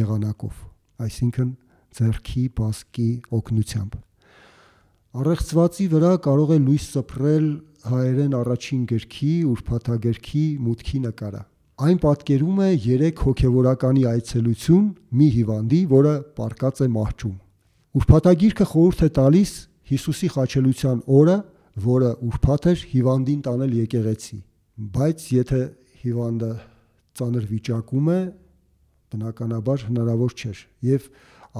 եղանակով, 0.00 0.54
այսինքն 1.06 1.50
ձեռքի 1.98 2.44
բասկի 2.60 3.10
օգնությամբ։ 3.40 3.98
Առեղծվածի 5.20 5.86
վրա 5.90 6.10
կարող 6.24 6.50
է 6.54 6.58
լույս 6.64 6.84
սփռել 6.94 7.46
հայերեն 7.90 8.34
առաջին 8.40 8.82
գրքի, 8.90 9.32
ուրփաթագրքի 9.50 10.44
մուտքի 10.66 11.00
նկարը։ 11.06 11.40
Այն 11.80 11.98
պատկերում 12.04 12.58
է 12.60 12.68
3 12.84 13.22
հոգևորականի 13.24 14.02
այցելություն 14.10 14.86
մի 15.16 15.28
հիվանդի, 15.36 15.80
որը 15.90 16.12
պարկած 16.36 16.82
է 16.84 16.88
մահճում։ 16.94 17.36
Ուրփաթագիրքը 18.00 18.66
խորհուրդ 18.70 19.00
է 19.06 19.08
տալիս 19.18 19.52
Հիսուսի 19.90 20.28
խաչելության 20.30 20.98
օրը, 21.10 21.36
որը 21.86 22.10
ուրփաթ 22.28 22.66
էր 22.70 22.82
հիվանդին 22.90 23.40
տանել 23.46 23.72
եկեղեցի։ 23.80 24.36
Բայց 25.00 25.24
եթե 25.34 25.62
հիվանդը 26.04 26.50
ծանր 27.18 27.48
վիճակում 27.50 28.10
է, 28.14 28.20
բնականաբար 29.12 29.84
հնարավոր 29.90 30.34
չէր 30.40 30.62
եւ 30.86 31.06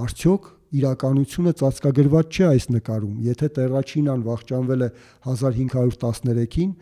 արդյոք 0.01 0.49
իրականությունը 0.81 1.53
ծածկագրված 1.61 2.31
չէ 2.31 2.45
այս 2.47 2.67
նկարում 2.71 3.15
եթե 3.27 3.47
Տերաչինան 3.57 4.25
վախճանվել 4.27 4.85
է 4.87 4.89
1513-ին 5.27 6.73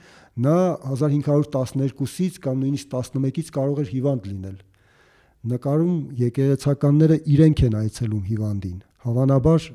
նա 0.46 0.58
1512-ից 0.94 2.40
կամ 2.44 2.64
նույնիսկ 2.64 2.96
11-ից 3.00 3.54
կարող 3.60 3.84
էր 3.84 3.94
հիվանդ 3.98 4.30
լինել 4.30 4.58
նկարում 5.50 5.96
եկեղեցականները 6.22 7.20
իրենք 7.34 7.64
են 7.70 7.80
այցելում 7.82 8.26
հիվանդին 8.30 8.80
հավանաբար 9.10 9.70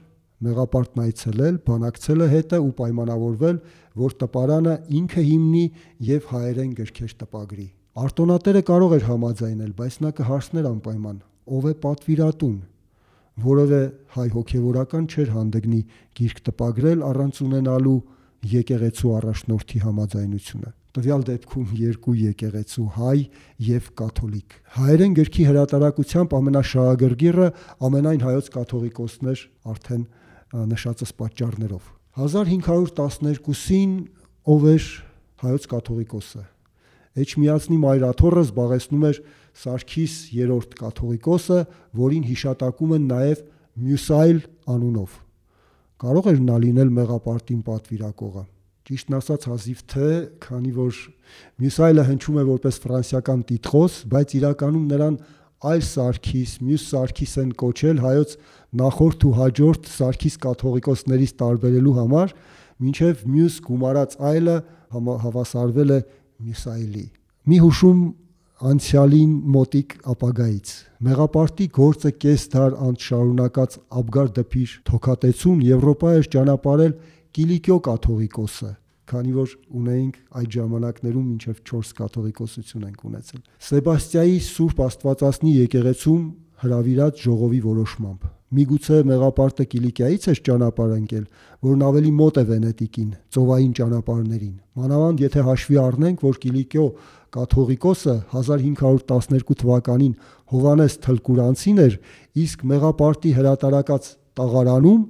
մեղապարտն 0.44 1.02
այցելել, 1.04 1.56
բանակցել 1.68 2.24
է 2.24 2.26
հետը 2.32 2.58
ու 2.64 2.72
պայմանավորվել, 2.80 3.60
որ 4.02 4.16
տպարանը 4.20 4.74
ինքը 5.00 5.24
հիմնի 5.30 5.64
եւ 6.10 6.28
հայերեն 6.32 6.74
գրքեր 6.80 7.14
տպագրի։ 7.22 7.68
Արտոնատերը 7.94 8.62
կարող 8.66 8.92
էր 8.98 9.04
համաձայնել, 9.06 9.72
բայց 9.78 9.96
նա 10.02 10.10
կհարցներ 10.18 10.64
անպայման. 10.74 11.18
ով 11.44 11.64
է 11.68 11.72
պատվիրատուն, 11.84 12.56
որովե 13.44 13.80
հայ 14.14 14.28
հոգևորական 14.34 15.04
չէր 15.12 15.28
հանդգնի 15.34 15.80
գիրք 16.16 16.38
տպագրել 16.48 17.04
առանց 17.04 17.40
ունենալու 17.44 17.98
եկեղեցու 18.54 19.12
առաջնորդի 19.18 19.78
համաձայնությունը 19.84 20.70
տվյալ 20.94 21.22
դեպքում 21.26 21.70
երկու 21.74 22.14
եկեղեցու 22.20 22.84
հայ 22.94 23.18
եւ 23.66 23.86
կաթոլիկ։ 23.98 24.56
Հայերեն 24.78 25.16
գրքի 25.18 25.46
հրատարակությամբ 25.48 26.36
ամենաշահագրգիռը 26.38 27.48
ամենայն 27.88 28.24
հայոց 28.24 28.50
կաթողիկոսներ 28.54 29.44
արդեն 29.74 30.04
նշածս 30.70 31.14
պատճառներով 31.18 31.92
1512-ին 32.14 33.94
ով 34.54 34.66
էր 34.70 34.90
հայոց 35.42 35.66
կաթողիկոսը 35.74 36.44
Էջմիածնի 37.14 37.76
մայրաթորը 37.78 38.42
զբաղեցնում 38.44 39.04
էր 39.06 39.18
Սարգիս 39.54 40.14
երրորդ 40.34 40.72
կաթողիկոսը, 40.80 41.58
որին 42.00 42.24
հիշատակում 42.26 42.94
են 42.96 43.04
նաև 43.12 43.44
Մյուսայլ 43.84 44.40
անունով։ 44.74 45.14
Կարող 46.04 46.28
էր 46.32 46.40
նա 46.48 46.56
լինել 46.64 46.90
մեղապարտին 46.98 47.60
պատվիրակողը։ 47.68 48.42
Ճիշտն 48.84 49.14
ասած 49.16 49.46
հազիվ 49.48 49.78
թե, 49.94 50.08
քանի 50.44 50.72
որ 50.76 50.98
Մյուսայլը 51.62 52.02
հնչում 52.10 52.40
է 52.42 52.44
որպես 52.50 52.80
ֆրանսիական 52.82 53.44
տիտղոս, 53.48 53.94
բայց 54.12 54.34
իրականում 54.38 54.90
նրան 54.90 55.16
այլ 55.64 55.84
Սարգիս, 55.88 56.50
մյուս 56.66 56.84
Սարգիս 56.90 57.36
են 57.40 57.54
կոչել 57.62 58.02
հայոց 58.04 58.34
նախորդ 58.82 59.24
ու 59.24 59.32
հաջորդ 59.38 59.88
Սարգիս 59.94 60.36
կաթողիկոսներից 60.44 61.32
տարբերելու 61.40 61.94
համար, 62.02 62.34
մինչև 62.84 63.24
մյուս 63.32 63.56
գումարած 63.64 64.18
այլը 64.34 64.56
հավասարվել 65.24 65.94
է 65.94 65.98
Մյուսայլի։ 66.44 67.04
Մի 67.50 67.58
հուշում 67.64 68.04
անցյալին 68.70 69.32
մոտիկ 69.54 69.94
ապագայից։ 70.14 70.70
Մեղապարտի 71.04 71.66
գործը 71.78 72.12
կես 72.24 72.44
դար 72.54 72.76
անց 72.86 73.06
շարունակած 73.08 73.76
Աբգար 74.00 74.30
դպիր 74.38 74.76
թոքատեցուն 74.90 75.64
Եվրոպա 75.68 76.12
էր 76.20 76.28
ճանապարհել 76.34 76.94
Կիլիկիո 77.34 77.78
կաթողիկոսը, 77.88 78.70
քանի 79.10 79.34
որ 79.34 79.56
ունեինք 79.80 80.20
այդ 80.40 80.54
ժամանակներում 80.54 81.26
մինչև 81.32 81.60
4 81.72 81.98
կաթողիկոսություն 81.98 82.86
ենք 82.88 83.04
ունեցել։ 83.10 83.42
Սեբաստիայի 83.68 84.38
Սուրբ 84.54 84.86
Աստվածածնի 84.86 85.58
եկեղեցում 85.64 86.24
հրավիրած 86.64 87.26
ժողովի 87.26 87.60
որոշմամբ 87.68 88.33
Միգուցե 88.54 88.98
մեղապարտը 89.08 89.64
Կիլիկիայից 89.72 90.26
էր 90.30 90.40
ճանապարհ 90.46 90.92
ընկել, 90.94 91.24
որն 91.66 91.84
ավելի 91.88 92.12
մոտ 92.18 92.38
է 92.38 92.44
Վենետիկին, 92.50 93.10
ծովային 93.34 93.72
ճանապարհներին։ 93.78 94.54
Մանավանդ 94.78 95.22
եթե 95.24 95.44
հաշվի 95.48 95.78
առնենք, 95.84 96.24
որ 96.24 96.38
Կիլիկիո 96.44 96.86
կաթողիկոսը 97.34 98.16
1512 98.34 99.58
թվականին 99.64 100.14
Հովանես 100.54 100.98
Թլկուրանցին 101.08 101.80
էր, 101.84 101.96
իսկ 102.44 102.66
մեղապարտի 102.74 103.32
հրատարակած 103.38 104.10
տաղարանում 104.38 105.02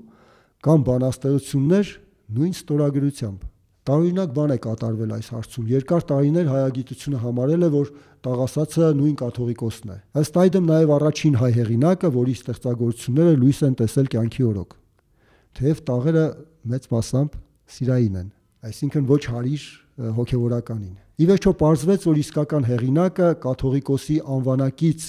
կամ 0.65 0.87
բանաստեղծություններ 0.89 1.91
նույն 2.39 2.55
ստորագրությամբ։ 2.55 3.54
Տարօրինակ 3.85 4.31
բան 4.33 4.53
է 4.55 4.57
կատարվել 4.65 5.11
այս 5.13 5.27
հարցում։ 5.35 5.65
Երկար 5.75 6.05
տարիներ 6.09 6.47
հայագիտությունը 6.49 7.19
համարել 7.21 7.65
է, 7.67 7.69
որ 7.75 7.91
տաղասացը 8.25 8.87
նույն 8.97 9.17
կաթողիկոսն 9.21 9.91
է։ 9.93 9.97
Ըստ 10.25 10.39
այդմ 10.41 10.71
նաև 10.71 10.93
առաջին 10.95 11.35
հայ 11.43 11.51
հեղինակը, 11.59 12.11
որի 12.15 12.37
ստեղծագործությունները 12.41 13.35
լույս 13.45 13.61
են 13.69 13.77
տեսել 13.85 14.09
կյանքի 14.15 14.47
օրոք։ 14.49 14.73
Թեև 15.55 15.83
տաղերը 15.85 16.25
մեծ 16.73 16.89
մասամբ 16.95 17.37
սիրային 17.75 18.17
են, 18.25 18.31
այսինքն 18.73 19.05
ոչ 19.13 19.23
հարիր 19.35 19.67
հոգևորականին։ 20.17 20.95
Ի 21.15 21.27
վերջո 21.29 21.53
պարզվեց, 21.61 22.07
որ 22.09 22.17
իսկական 22.25 22.65
հեղինակը 22.73 23.29
կաթողիկոսի 23.45 24.17
անվանակից 24.35 25.05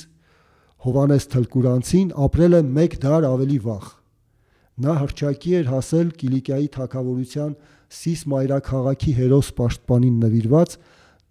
Հովանես 0.86 1.26
Թլկուրանցին 1.34 2.10
ապրել 2.26 2.56
է 2.60 2.60
1 2.86 3.00
դար 3.02 3.26
ավելի 3.26 3.56
վաղ։ 3.66 3.88
Նա 4.76 4.94
հրճակի 5.00 5.52
էր 5.56 5.68
հասել 5.72 6.10
Կիլիկիայի 6.20 6.66
թակավորության 6.76 7.52
Սիս 7.96 8.24
մայրաքաղաքի 8.32 9.12
հերոս 9.20 9.52
պաշտպանին 9.60 10.18
նվիրված 10.26 10.74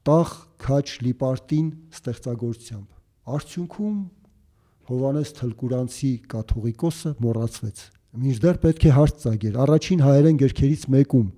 տախ 0.08 0.30
քաչ 0.64 0.86
լիպարտին 1.04 1.66
ստեղծագործությամբ։ 1.98 2.86
Արդյունքում 3.34 3.98
Հովանես 4.84 5.34
Թլկուրանցի 5.40 6.12
կաթողիկոսը 6.32 7.12
մոռացվեց։ 7.24 7.84
Մինչդեռ 8.24 8.58
պետք 8.64 8.84
է 8.84 8.90
հարց 8.94 9.22
ծագեր 9.24 9.60
առաջին 9.64 10.02
հայերեն 10.04 10.40
գրքերից 10.44 10.82
մեկում. 10.94 11.28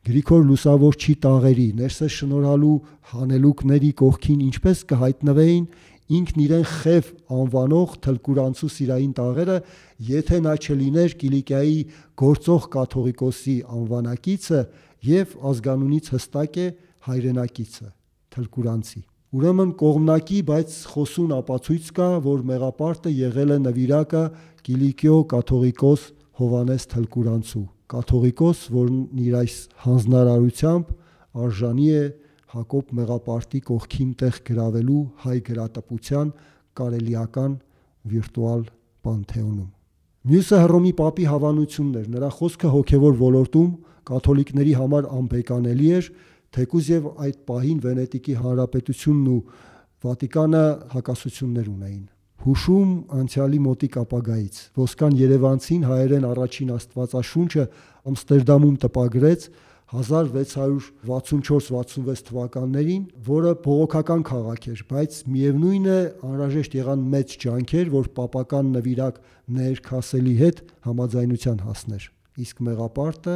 Գրիգոր 0.00 0.44
Լուսավորչի 0.48 1.14
տաղերի 1.24 1.64
ներսես 1.80 2.14
շնորհալու 2.20 2.76
հանելուկների 3.10 3.90
կողքին 4.00 4.44
ինչպես 4.46 4.84
կհայտնվեին 4.92 5.66
ինքն 6.10 6.42
իրեն 6.44 6.64
խև 6.70 7.10
անվանող 7.36 7.92
թլկուրանցու 8.06 8.70
սիրային 8.76 9.12
տաղերը, 9.20 9.58
եթե 10.10 10.40
նա 10.46 10.54
չլիներ 10.60 11.14
Կիլիկիայի 11.20 11.78
գործող 12.22 12.66
կաթողիկոսի 12.74 13.56
անվանակիցը 13.78 14.60
եւ 15.10 15.36
ազգանունից 15.50 16.10
հստակ 16.16 16.58
է 16.60 16.66
հայրենակիցը 17.10 17.88
թլկուրանցի։ 18.34 19.02
Ուրեմն 19.30 19.68
կողմնակի, 19.78 20.38
բայց 20.48 20.72
խոսուն 20.90 21.34
ապացույց 21.36 21.90
կա, 21.94 22.06
որ 22.24 22.40
մեղապարտը 22.50 23.10
եղել 23.14 23.52
է 23.54 23.58
նվիրակը 23.66 24.22
Կիլիկիո 24.66 25.18
կաթողիկոս 25.30 26.06
Հովանես 26.40 26.86
Թլկուրանցու։ 26.90 27.62
Կաթողիկոս, 27.94 28.64
որն 28.74 28.98
իր 29.22 29.36
այս 29.40 29.54
հանձնարարությամբ 29.84 30.90
արժանի 31.46 31.88
է 31.94 32.02
Հակոբ 32.50 32.94
Մեղապարտի 32.98 33.60
կողքին 33.68 34.14
տեղ 34.20 34.38
գրավելու 34.48 35.02
հայ 35.24 35.36
գրատպության 35.48 36.32
կարելիական 36.80 37.52
վիրտուալ 38.10 38.64
պանթեոնում։ 39.06 39.68
Մյուսը 40.30 40.58
Հռոմի 40.60 40.92
Պապի 40.98 41.26
հավանությունն 41.30 42.00
էր։ 42.00 42.08
Նրա 42.16 42.30
խոսքը 42.40 42.70
հոգևոր 42.74 43.14
ոլորտում 43.20 43.70
կաթոլիկների 44.10 44.74
համար 44.80 45.06
անբեկանելի 45.20 45.90
էր, 46.00 46.08
թեկուզ 46.56 46.90
եւ 46.90 47.06
այդ 47.24 47.38
պահին 47.50 47.78
Վենետիկի 47.86 48.34
հանրապետությունն 48.40 49.30
ու 49.30 49.40
Վատիկանը 50.00 50.64
հակասություններ 50.96 51.70
ունեին։ 51.70 52.04
Հուշում 52.40 52.92
անցյալի 53.20 53.58
մոտիկ 53.60 53.96
ապագայից. 54.00 54.60
Ոսկան 54.80 55.16
Երևանցին 55.20 55.82
հայերեն 55.90 56.24
առաջին 56.30 56.70
Աստվածաշունչը 56.76 57.64
Ամստերդամում 58.10 58.78
տպագրեց 58.84 59.44
1664-66 59.90 62.22
թվականներին, 62.28 63.02
որը 63.26 63.52
բողոքական 63.64 64.20
քաղաք 64.28 64.66
էր, 64.70 64.82
բայց 64.90 65.16
միևնույն 65.34 65.86
է 65.90 65.96
անհրաժեշտ 66.30 66.72
եղան 66.78 67.00
մեծ 67.14 67.28
ջանքեր, 67.44 67.86
որ 67.94 68.04
պապական 68.18 68.66
նվիրակ 68.76 69.14
ներքասելի 69.60 70.34
հետ 70.40 70.60
համաձայնության 70.86 71.58
հասներ։ 71.66 72.02
Իսկ 72.44 72.56
մեղապարտը 72.70 73.34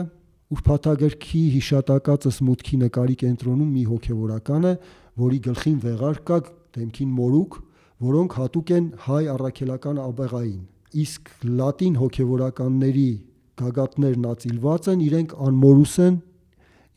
Ուրփաթագրքի 0.55 1.43
հիշատակածս 1.55 2.37
մուտքի 2.47 2.77
նկարի 2.85 3.17
կենտրոնում 3.25 3.71
մի 3.75 3.85
հոգևորական 3.91 4.63
է, 4.69 4.71
որի 5.19 5.39
գլխին 5.47 5.79
վեղար 5.83 6.17
կա, 6.29 6.37
դեմքին 6.77 7.11
մորուք, 7.17 7.57
որոնք 8.05 8.37
հատուկ 8.39 8.69
են 8.77 8.87
հայ 9.07 9.23
առաքելական 9.35 9.97
աբեղային։ 10.05 10.61
Իսկ 11.05 11.33
լատին 11.59 11.95
հոգևորականների 12.03 13.09
գագաթներն 13.65 14.29
ածիլված 14.35 14.83
են, 14.95 15.03
իրենք 15.09 15.35
անմորուս 15.49 15.95
են 16.05 16.21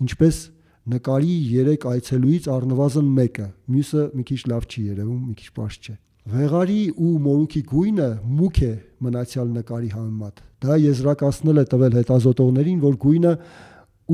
ինչպես 0.06 0.42
նկարի 0.88 1.38
3 1.54 1.88
այցելուից 1.92 2.50
առնվազն 2.58 3.08
մեկը, 3.18 3.48
մյուսը 3.74 4.04
մի 4.18 4.28
քիչ 4.28 4.42
լավ 4.52 4.68
չի 4.68 4.84
երևում, 4.88 5.24
մի 5.28 5.34
քիչ 5.40 5.50
པարզ 5.58 5.80
չէ։ 5.84 5.96
Վեղարի 6.28 6.80
ու 7.08 7.14
մորուքի 7.24 7.62
գույնը 7.72 8.08
մուք 8.38 8.58
է 8.68 8.72
մնացյալ 9.08 9.52
նկարի 9.58 9.92
համեմատ։ 9.96 10.42
Դա 10.64 10.78
եզրակացնել 10.84 11.62
է 11.62 11.66
տվել 11.72 11.98
հետազոտողներին, 11.98 12.80
որ 12.84 12.98
գույնը 13.04 13.34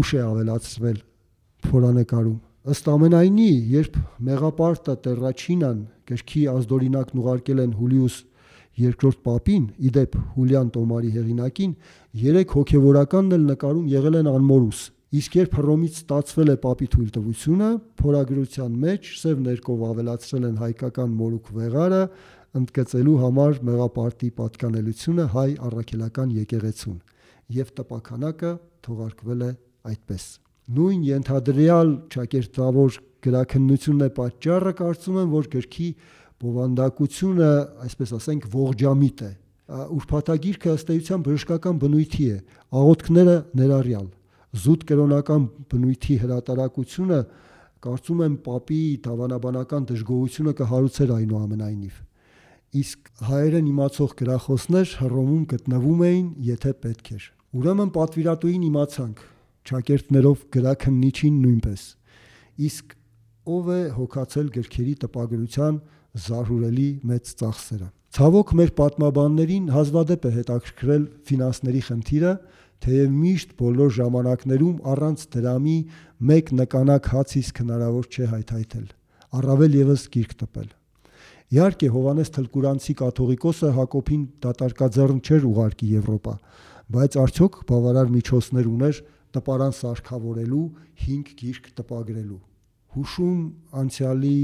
ուշ 0.02 0.12
է 0.14 0.22
ավելացվել 0.24 1.00
փորանկարում։ 1.68 2.38
Ըստ 2.74 2.86
ամենայնի, 2.94 3.50
երբ 3.74 3.98
մեղապարտը 4.30 4.94
Տերրաչինան 5.04 5.80
գրքի 6.10 6.44
ազդորինակն 6.54 7.20
ուղարկել 7.24 7.64
են 7.64 7.74
Հուլիուս 7.80 8.16
երկրորդ 8.84 9.20
պապին, 9.28 9.66
իդեպ 9.90 10.16
Հուլիան 10.38 10.70
Տոմարի 10.74 11.12
հեղինակին, 11.18 11.74
երեք 12.24 12.56
հոգևորականն 12.58 13.36
էլ 13.38 13.44
նկարում 13.52 13.90
եղել 13.94 14.18
են 14.22 14.30
անմորուս։ 14.34 14.80
Իսկ 15.14 15.36
երբ 15.38 15.56
Հռոմից 15.60 15.98
ստացվել 16.00 16.50
է 16.50 16.54
պապի 16.64 16.86
թույլտվությունը, 16.90 17.66
փորագրության 18.02 18.78
մեջ 18.82 19.10
սև 19.20 19.42
ներկով 19.46 19.82
ավելացրել 19.86 20.48
են 20.48 20.56
հայկական 20.58 21.12
մորուք 21.20 21.52
վեղարը, 21.54 22.00
ընդգծելու 22.58 23.18
համար 23.22 23.60
մեղապարտի 23.68 24.30
պատկանելությունը 24.40 25.28
հայ 25.36 25.52
առաքելական 25.68 26.32
եկեղեցուն, 26.40 26.96
եւ 27.60 27.70
տպականակը 27.78 28.52
թողարկվել 28.88 29.46
է 29.46 29.52
այդպես։ 29.94 30.26
Նույն 30.74 31.06
ենթադրյալ 31.12 31.94
ճակերտավոր 32.18 33.00
գրաքննությունն 33.30 34.08
է 34.08 34.10
պատճառը 34.18 34.76
կարծում 34.82 35.22
եմ, 35.22 35.32
որ 35.38 35.52
գրքի 35.54 35.92
բովանդակությունը, 36.42 37.54
այսպես 37.86 38.18
ասենք, 38.18 38.50
ողջամիտ 38.58 39.24
է։ 39.30 39.32
Ուրփաթագիրքը 39.94 40.74
ըստ 40.74 40.92
էության 40.98 41.24
բժշկական 41.30 41.80
բնույթի 41.86 42.28
է, 42.34 42.42
աղոթքները 42.82 43.40
ներառյալ 43.62 44.12
զուտ 44.54 44.84
կրոնական 44.90 45.46
բնույթի 45.72 46.16
հրատարակությունը 46.24 47.20
Կարծում 47.84 48.20
եմ 48.24 48.36
Պապի 48.46 48.82
դավանաբանական 49.04 49.88
դժգոհությունը 49.90 50.54
կհարուցեր 50.60 51.14
այնուամենայնիվ։ 51.18 51.96
Իսկ 52.80 53.10
հայերեն 53.28 53.66
իմացող 53.74 54.14
գրախոսներ 54.22 54.94
Հռոմում 55.04 55.42
գտնվում 55.54 56.04
էին, 56.08 56.28
եթե 56.54 56.72
պետք 56.84 57.10
էր։ 57.18 57.26
Ուրեմն 57.54 57.92
պատվիրատուին 57.98 58.64
իմացանք, 58.70 59.26
ճակերտներով 59.74 60.46
գրաքննիչին 60.54 61.36
նույնպես։ 61.44 61.84
Իսկ 62.70 62.96
ով 63.58 63.70
է 63.74 63.82
հոգացել 63.98 64.48
գրքերի 64.54 64.96
տպագրության 65.04 65.78
զարհուրելի 66.24 66.90
մեծ 67.10 67.36
ծախսերը։ 67.44 67.90
Ցավոք 68.14 68.52
մեր 68.60 68.72
պատմաբաններին 68.78 69.70
հազվադեպ 69.74 70.26
է 70.30 70.32
հետաքրքրել 70.34 71.06
ֆինանսների 71.30 71.80
խնդիրը, 71.88 72.34
թեև 72.84 73.12
միշտ 73.24 73.52
բոլոր 73.60 73.92
ժամանակներում 73.98 74.78
առանց 74.94 75.26
դրամի 75.36 75.76
մեկ 76.30 76.54
նկանակ 76.60 77.10
հաց 77.14 77.36
իսկ 77.44 77.62
հնարավոր 77.64 78.08
չէ 78.10 78.30
հայթայթել։ 78.34 78.88
Առավել 79.40 79.78
եւս 79.80 80.06
գիրք 80.14 80.34
տպել։ 80.44 80.70
Իհարկե 81.54 81.90
Հովանես 81.94 82.34
Թլկուրանցի 82.34 82.94
կաթողիկոսը 83.04 83.70
Հակոբին 83.78 84.24
դատարկաձեռն 84.44 85.20
չէր 85.22 85.44
ուղարկի 85.50 85.90
Եվրոպա, 85.94 86.34
բայց 86.98 87.18
արդյոք 87.24 87.60
բավարար 87.70 88.10
միջոցներ 88.14 88.72
ուներ 88.74 89.04
տպարան 89.38 89.78
սարքավորելու 89.84 90.66
5 91.04 91.38
գիրք 91.44 91.70
տպագրելու։ 91.78 92.42
Հուշում 92.98 93.40
անցյալի 93.84 94.38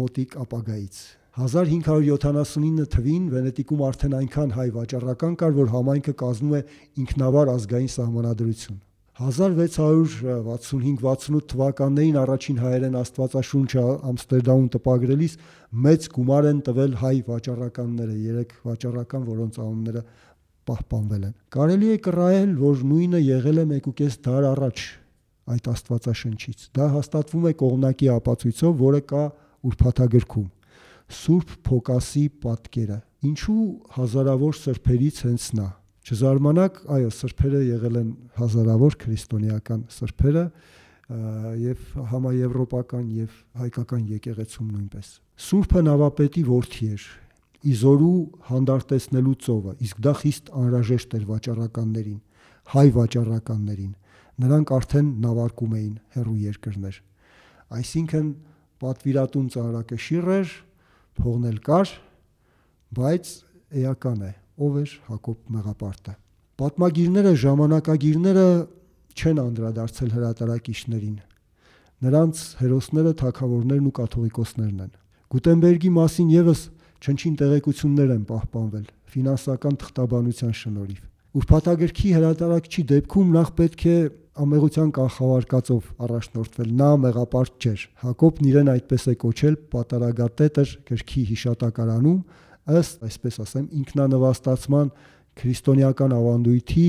մոտիկ 0.00 0.36
ապագայից 0.44 1.00
1579 1.38 2.90
թվին 2.90 3.30
Վենետիկում 3.30 3.86
արդեն 3.86 4.14
այնքան 4.18 4.50
հայ 4.56 4.64
վաճառական 4.74 5.36
կար, 5.38 5.52
որ 5.60 5.68
համայնքը 5.70 6.14
կազմում 6.22 6.54
է 6.58 6.60
ինքնավար 7.04 7.50
ազգային 7.54 7.92
սահմանադրություն։ 7.94 8.80
1665-68 9.20 11.44
թվականներին 11.52 12.18
առաջին 12.20 12.58
հայերեն 12.64 12.98
Աստվածաշունչը 13.00 13.82
Ամստերդամում 14.10 14.68
տպագրելիս 14.74 15.32
մեծ 15.86 16.00
գումար 16.16 16.44
են 16.50 16.60
տվել 16.66 16.92
հայ 17.04 17.16
վաճառականները, 17.30 18.14
երեք 18.30 18.50
վաճառական, 18.64 19.22
որոնց 19.30 19.54
անունները 19.60 20.02
պահպանվել 20.70 21.22
են։ 21.30 21.34
Կարելի 21.56 21.88
է 21.90 21.98
կռահել, 22.06 22.50
որ 22.64 22.76
նույնը 22.90 23.20
եղել 23.26 23.58
է 23.60 23.64
1.5 23.80 24.16
դար 24.24 24.44
առաջ 24.50 24.76
այդ 25.50 25.64
Աստվածաշնչից։ 25.74 26.58
Դա 26.80 26.86
հաստատվում 26.96 27.44
է 27.50 27.52
կողմնակի 27.60 28.06
ապացույցով, 28.16 28.72
որը 28.80 29.00
կա 29.10 29.22
ուրփաթագրքում։ 29.70 30.48
Սուրբ 31.10 31.54
Փոկասի 31.66 32.24
պատկերը։ 32.44 32.98
Ինչու 33.30 33.62
հազարավոր 33.96 34.58
սրբերից 34.60 35.16
հենց 35.26 35.46
նա։ 35.58 35.68
Չզարմանաք, 36.10 36.78
այո, 36.96 37.08
սրբերը 37.12 37.58
եղել 37.66 37.96
են 38.00 38.12
հազարավոր 38.40 38.94
քրիստոնեական 39.02 39.82
սրբերը 39.94 40.44
եւ 41.60 41.82
համաեվրոպական 42.10 43.10
եւ 43.18 43.34
հայկական 43.60 44.06
եկեղեցում 44.14 44.70
նույնպես։ 44.70 45.10
Սուրբը 45.50 45.82
նավապետի 45.90 46.44
որդի 46.46 46.88
էր, 46.94 47.04
իզորու 47.70 48.20
հանդարտեցնելու 48.50 49.36
ծովը, 49.44 49.74
իսկ 49.90 50.00
դա 50.06 50.14
խիստ 50.20 50.50
անհրաժեշտ 50.60 51.16
էր 51.18 51.24
վաճառականներին, 51.30 52.20
հայ 52.70 52.86
վաճառականներին։ 52.96 53.92
Նրանք 54.40 54.72
արդեն 54.78 55.08
նավարկում 55.26 55.74
էին 55.80 55.94
հերու 56.16 56.38
երկրներ։ 56.46 57.00
Այսինքն 57.80 58.28
պատվիրատուն 58.80 59.48
ծառակշիռ 59.54 60.30
էր, 60.40 60.54
փողն 61.20 61.48
էլ 61.50 61.58
կար, 61.66 61.90
բայց 62.96 63.30
էական 63.80 64.20
է, 64.26 64.30
ով 64.60 64.78
էր 64.80 64.92
Հակոբ 65.10 65.50
Մեղապարտը։ 65.54 66.14
Պատմագիրները, 66.60 67.32
ժամանակագիրները 67.44 68.46
չեն 69.20 69.40
անդրադարձել 69.44 70.10
հրատարակիչներին։ 70.16 71.18
Նրանց 72.00 72.42
հերոսները 72.60 73.12
թակավորներն 73.20 73.88
ու 73.90 73.94
կաթողիկոսներն 74.00 74.82
են։ 74.86 74.92
Գուտենբերգի 75.30 75.90
մասին 76.00 76.30
եւս 76.34 76.62
չնչին 77.00 77.34
տեղեկություններ 77.40 78.14
են 78.16 78.24
պահպանվել 78.30 78.86
ֆինանսական 79.10 79.78
թղթաբանության 79.80 80.54
շնորհիվ։ 80.60 81.04
Ուրփաթագրքի 81.40 82.10
հրատարակչի 82.16 82.82
դեպքում 82.90 83.34
նախ 83.36 83.50
պետք 83.60 83.84
է 83.90 83.96
ամեղության 84.40 84.90
կանխավարկածով 84.96 85.88
առաջնորդվել։ 86.06 86.68
Նա 86.80 86.90
մեղապարտ 87.04 87.66
չէր։ 87.66 87.84
Հակոբն 88.04 88.48
իրեն 88.50 88.70
այդպես 88.74 89.06
է 89.10 89.14
կոչել 89.24 89.56
պատարագատետր 89.74 90.74
գրքի 90.90 91.22
հիշատակարանում, 91.30 92.20
ըստ, 92.80 93.04
այսպես 93.10 93.40
ասեմ, 93.44 93.66
ինքնանվաստացման 93.80 94.92
քրիստոնեական 95.40 96.14
ավանդույթի, 96.16 96.86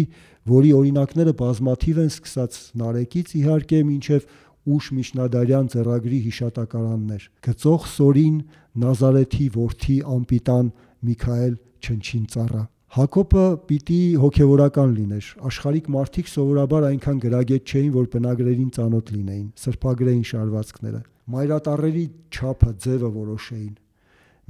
որի 0.51 0.71
օրինակները 0.81 1.33
բազմաթիվ 1.41 2.01
են 2.01 2.11
սկսած 2.11 2.57
Նարեկից 2.81 3.33
իհարկե 3.41 3.81
մինչև 3.91 4.27
ուշ 4.71 4.89
միջնադարյան 4.97 5.71
ծերագրի 5.73 6.19
հիշատակարաններ։ 6.27 7.23
Գծող 7.47 7.87
Սորին 7.95 8.37
Նազարեթի 8.81 9.47
որդի 9.57 9.97
անպիտան 10.17 10.69
Միքայել 11.09 11.57
Չնչին 11.81 12.29
ծառա։ 12.35 12.63
Հակոբը 12.91 13.43
պիտի 13.69 13.97
հոգևորական 14.19 14.89
լիներ։ 14.97 15.27
Աշխարհիկ 15.47 15.85
մարդիկ 15.93 16.27
սովորաբար 16.27 16.87
այնքան 16.89 17.21
գրագետ 17.23 17.71
չէին, 17.71 17.93
որ 17.95 18.09
բնագրերին 18.11 18.73
ծանոթ 18.75 19.11
լինեին, 19.15 19.45
սրբագրեին 19.61 20.25
շարվածքները։ 20.27 20.99
Մայրատառերի 21.31 22.03
չափը, 22.35 22.73
ձևը 22.83 23.11
որոշեին։ 23.15 23.71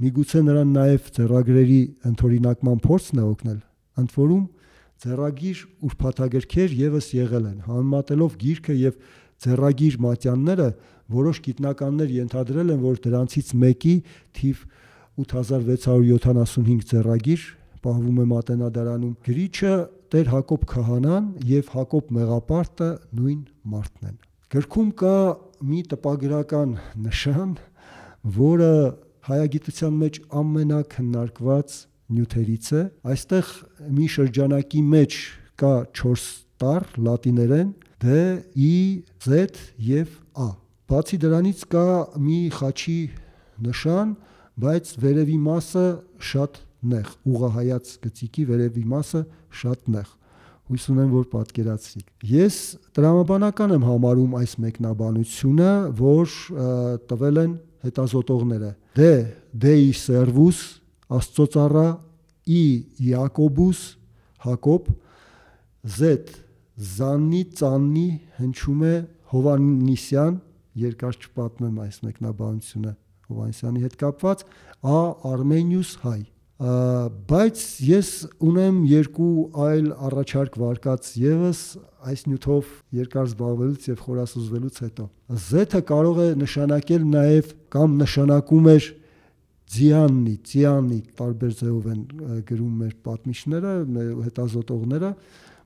Միգուցե 0.02 0.42
նրան 0.48 0.74
նաև 0.74 1.06
ծերագրերի 1.20 1.78
ընթորինակման 2.10 2.82
փորձն 2.82 3.22
է 3.22 3.28
օգնել։ 3.30 3.62
Ընդ 4.02 4.18
որում 4.18 4.44
ծերագիր 5.06 5.64
ուրփաթագրքեր 5.86 6.76
եւս 6.82 7.14
եղել 7.22 7.46
են, 7.46 7.56
համեմատելով 7.70 8.36
գիրքը 8.42 8.78
եւ 8.82 9.00
ծերագիր 9.46 10.02
մատյանները 10.02 10.70
որոշ 11.14 11.44
գիտնականներ 11.46 12.14
ենթադրել 12.18 12.74
են, 12.74 12.84
որ 12.90 13.02
դրանցից 13.06 13.56
մեկի 13.62 13.96
թիվ 14.42 14.68
8675 15.30 16.88
ծերագիր 16.90 17.50
պահվում 17.82 18.18
է 18.22 18.26
Մատենադարանում։ 18.32 19.14
Գրիչը 19.26 19.74
Տեր 20.12 20.28
Հակոբ 20.32 20.66
Քահանան 20.72 21.28
եւ 21.48 21.70
Հակոբ 21.72 22.10
Մեղապարտը 22.16 22.88
նույն 23.18 23.40
մարդն 23.72 24.10
են։ 24.10 24.18
Գրքում 24.52 24.90
կա 25.02 25.16
մի 25.72 25.80
տպագրական 25.92 26.74
նշան, 27.06 27.52
որը 28.36 28.72
հայագիտության 29.28 29.98
մեջ 30.02 30.18
ամենակնարկված 30.42 31.76
նյութերից 32.12 32.68
է։ 32.76 32.82
Այստեղ 33.12 33.52
մի 33.98 34.08
շրջանակի 34.16 34.82
մեջ 34.92 35.18
կա 35.62 35.72
4 36.02 36.26
տառ 36.62 36.88
լատիներեն 37.06 37.70
D, 38.02 38.18
I, 38.58 39.04
Z 39.22 39.62
եւ 39.78 40.18
A։ 40.34 40.48
Բացի 40.90 41.18
դրանից 41.22 41.62
կա 41.72 41.86
մի 42.18 42.38
խաչի 42.58 42.98
նշան, 43.66 44.14
բայց 44.62 44.92
վերևի 45.02 45.38
մասը 45.46 45.86
շատ 46.32 46.58
նեղ, 46.92 47.08
ուղահայաց 47.32 47.94
գծիկի 48.02 48.44
վերևի 48.50 48.84
մասը 48.92 49.22
շատ 49.62 49.88
նեղ 49.96 50.10
հույս 50.72 50.84
ունեմ, 50.92 51.08
որ 51.12 51.24
պատկերացրիք։ 51.32 52.06
Ես 52.32 52.56
տրամաբանական 52.96 53.74
եմ 53.76 53.82
համարում 53.88 54.36
այս 54.38 54.52
մեկնաբանությունը, 54.62 55.72
որ 55.98 56.36
տվել 57.10 57.40
են 57.42 57.52
հետազոտողները։ 57.82 58.70
Դե 58.96 59.10
Դեի 59.64 59.90
Սերվուս 60.00 60.60
Աստծոծառա 61.18 61.86
ի 62.56 62.62
Յակոբուս 63.10 63.82
Հակոբ 64.46 64.88
Z 65.98 66.32
Զաննի 66.92 67.42
Ծաննի 67.58 68.08
հնչում 68.38 68.84
է 68.88 68.94
Հովաննիսյան 69.32 70.38
երկար 70.82 71.18
չպատմեմ 71.20 71.80
այս 71.84 71.98
մեկնաբանությունը 72.06 72.92
Հովանեսյանի 73.28 73.82
հետ 73.86 73.96
կապված 74.02 74.44
Ա 74.82 75.00
Արմենիուս 75.32 75.90
հայ 76.06 76.20
բայց 76.62 77.60
ես 77.82 78.08
ունեմ 78.38 78.76
երկու 78.86 79.30
այլ 79.66 79.86
առաջարկ 80.08 80.58
վարկած 80.62 81.08
եւս 81.18 81.62
այս 82.06 82.22
նյութով 82.28 82.68
երկար 82.98 83.30
զբաղվելուց 83.32 83.88
եւ 83.90 84.02
խորասուզվելուց 84.06 84.78
հետո 84.84 85.06
Z-ը 85.42 85.80
կարող 85.90 86.20
է 86.22 86.28
նշանակել 86.42 87.06
նաեւ 87.16 87.52
կամ 87.74 87.96
նշանակում 88.02 88.68
էր 88.76 88.88
Ձիաննի, 89.72 90.34
Ձիաննի 90.52 90.98
տարբեր 91.18 91.52
ձևով 91.58 91.84
են 91.92 92.00
գրում 92.48 92.72
մեր 92.82 92.96
պատմիչները, 93.06 93.70
հետազոտողները, 94.26 95.10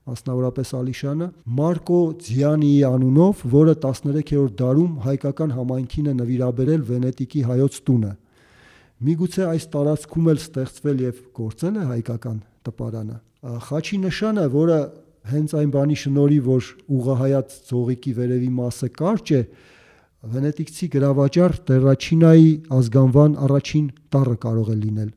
մասնավորապես 0.07 0.71
Ալիշանը, 0.79 1.27
Մարկո 1.59 1.99
Ձիանիի 2.27 2.77
անունով, 2.87 3.43
որը 3.57 3.75
13-րդ 3.83 4.55
դարում 4.61 4.93
հայկական 5.09 5.57
համայնքին 5.57 6.13
է 6.13 6.15
նվիրաբերել 6.21 6.87
Վենետիկի 6.93 7.43
հայոց 7.51 7.81
տունը։ 7.89 8.13
Միգուցե 8.97 9.43
այս 9.45 9.65
տարածքում 9.75 10.29
էլ 10.33 10.39
ստեղծվել 10.41 11.01
եւ 11.05 11.17
գործել 11.37 11.75
է 11.77 11.83
հայկական 11.91 12.37
տպարանը։ 12.65 13.17
Խաչի 13.67 13.99
նշանը, 14.07 14.45
որը 14.57 14.79
հենց 15.27 15.55
այն 15.61 15.73
բանի 15.75 15.97
շնորհիվ, 16.01 16.47
որ 16.47 16.71
ուղղահայաց 16.97 17.57
ծողիկի 17.69 18.13
վերևի 18.17 18.49
մասը 18.57 18.89
կարճ 18.97 19.33
է, 19.37 19.41
վենետիկցի 20.33 20.89
գրավաճար 20.97 21.57
Տերաչինայի 21.69 22.49
ազգանվան 22.77 23.37
առաջին 23.47 23.87
տառը 24.17 24.37
կարող 24.47 24.71
է 24.73 24.77
լինել։ 24.87 25.11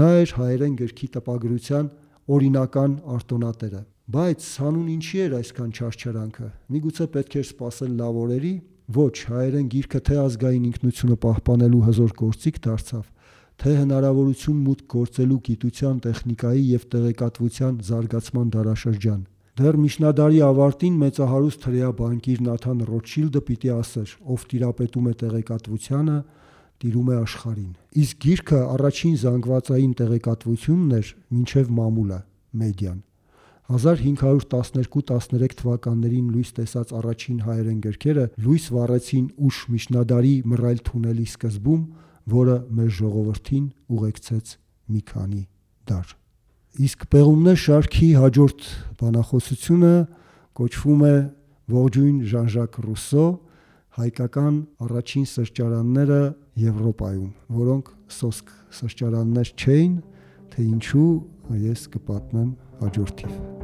Նա 0.00 0.08
էր 0.20 0.34
հայերեն 0.40 0.74
գրքի 0.80 1.08
տպագրության 1.14 1.86
օրինական 2.34 2.98
արտոնատերը։ 3.14 3.82
Բայց 4.10 4.50
հանուն 4.60 4.90
ինչի 4.90 5.18
էր 5.22 5.34
այսքան 5.38 5.70
չարչարանքը։ 5.70 6.48
Միգուցե 6.74 7.06
պետք 7.14 7.34
էր 7.40 7.46
սпасել 7.46 7.92
լավորերի, 8.00 8.54
ոչ 8.90 9.16
հայերեն 9.30 9.66
գիրքը 9.70 10.00
թե 10.08 10.16
ազգային 10.20 10.64
ինքնությունը 10.70 11.16
պահպանելու 11.24 11.82
հզոր 11.86 12.14
գործիք 12.20 12.56
դարձավ, 12.66 13.04
թե 13.60 13.72
հնարավորություն 13.76 14.60
մուտք 14.64 14.86
գործելու 14.94 15.40
գիտության, 15.50 15.96
տեխնիկայի 16.06 16.62
եւ 16.70 16.84
տեղեկատվության 16.94 17.74
զարգացման 17.90 18.52
դարաշրջան։ 18.54 19.20
Դեռ 19.60 19.76
միջնադարի 19.76 20.38
ավարտին 20.46 20.94
մեծահարուստ 21.00 21.66
հրեա 21.68 21.90
բանկիր 21.98 22.40
Նաթան 22.46 22.78
Ռոթշիլդը 22.88 23.42
պիտի 23.50 23.72
ասեր, 23.74 24.14
ով 24.32 24.46
տիրապետում 24.52 25.10
է 25.10 25.14
տեղեկատվությանը, 25.20 26.16
տիրում 26.80 27.10
է 27.10 27.16
աշխարհին։ 27.20 27.72
Իսկ 28.00 28.20
գիրքը 28.24 28.60
առաջին 28.80 29.16
զանգվածային 29.20 29.94
տեղեկատվությունն 30.00 30.98
էր 31.00 31.14
մինչև 31.36 31.72
մամուլը, 31.76 32.20
մեդիան։ 32.64 33.00
1512-13 33.70 35.58
թվականներին 35.60 36.30
լույս 36.34 36.48
տեսած 36.56 36.94
առաջին 37.00 37.42
հայերեն 37.46 37.82
գրքերը 37.84 38.24
լույս 38.46 38.64
վառեցին 38.74 39.26
ուշ 39.46 39.58
միջնադարի 39.74 40.32
մռայլ 40.50 40.80
թունելի 40.88 41.26
սկզբում, 41.30 41.84
որը 42.30 42.56
մեր 42.78 42.90
ժողովրդին 43.00 43.66
ուղեկցեց 43.96 44.54
մի 44.90 45.02
քանի 45.10 45.42
դար։ 45.90 46.16
Իսկ 46.86 47.06
Պեղումներ 47.10 47.58
շարքի 47.64 48.08
հաջորդ 48.22 48.66
բանախոսությունը 49.00 49.94
կոչվում 50.60 51.04
է 51.10 51.14
Ողջույն 51.70 52.18
Ժան-Ժակ 52.30 52.78
Ռուսո 52.86 53.26
հայկական 54.00 54.56
առաջին 54.86 55.26
սրճարանները 55.34 56.20
Եվրոպայում, 56.64 57.30
որոնք 57.60 57.94
սոսկ 58.20 58.52
սրճարաններ 58.80 59.54
չէին, 59.54 59.96
թե 60.54 60.66
ինչու 60.66 61.10
ես 61.70 61.88
կպատմեմ 61.96 62.52
հաջորդիվ։ 62.84 63.59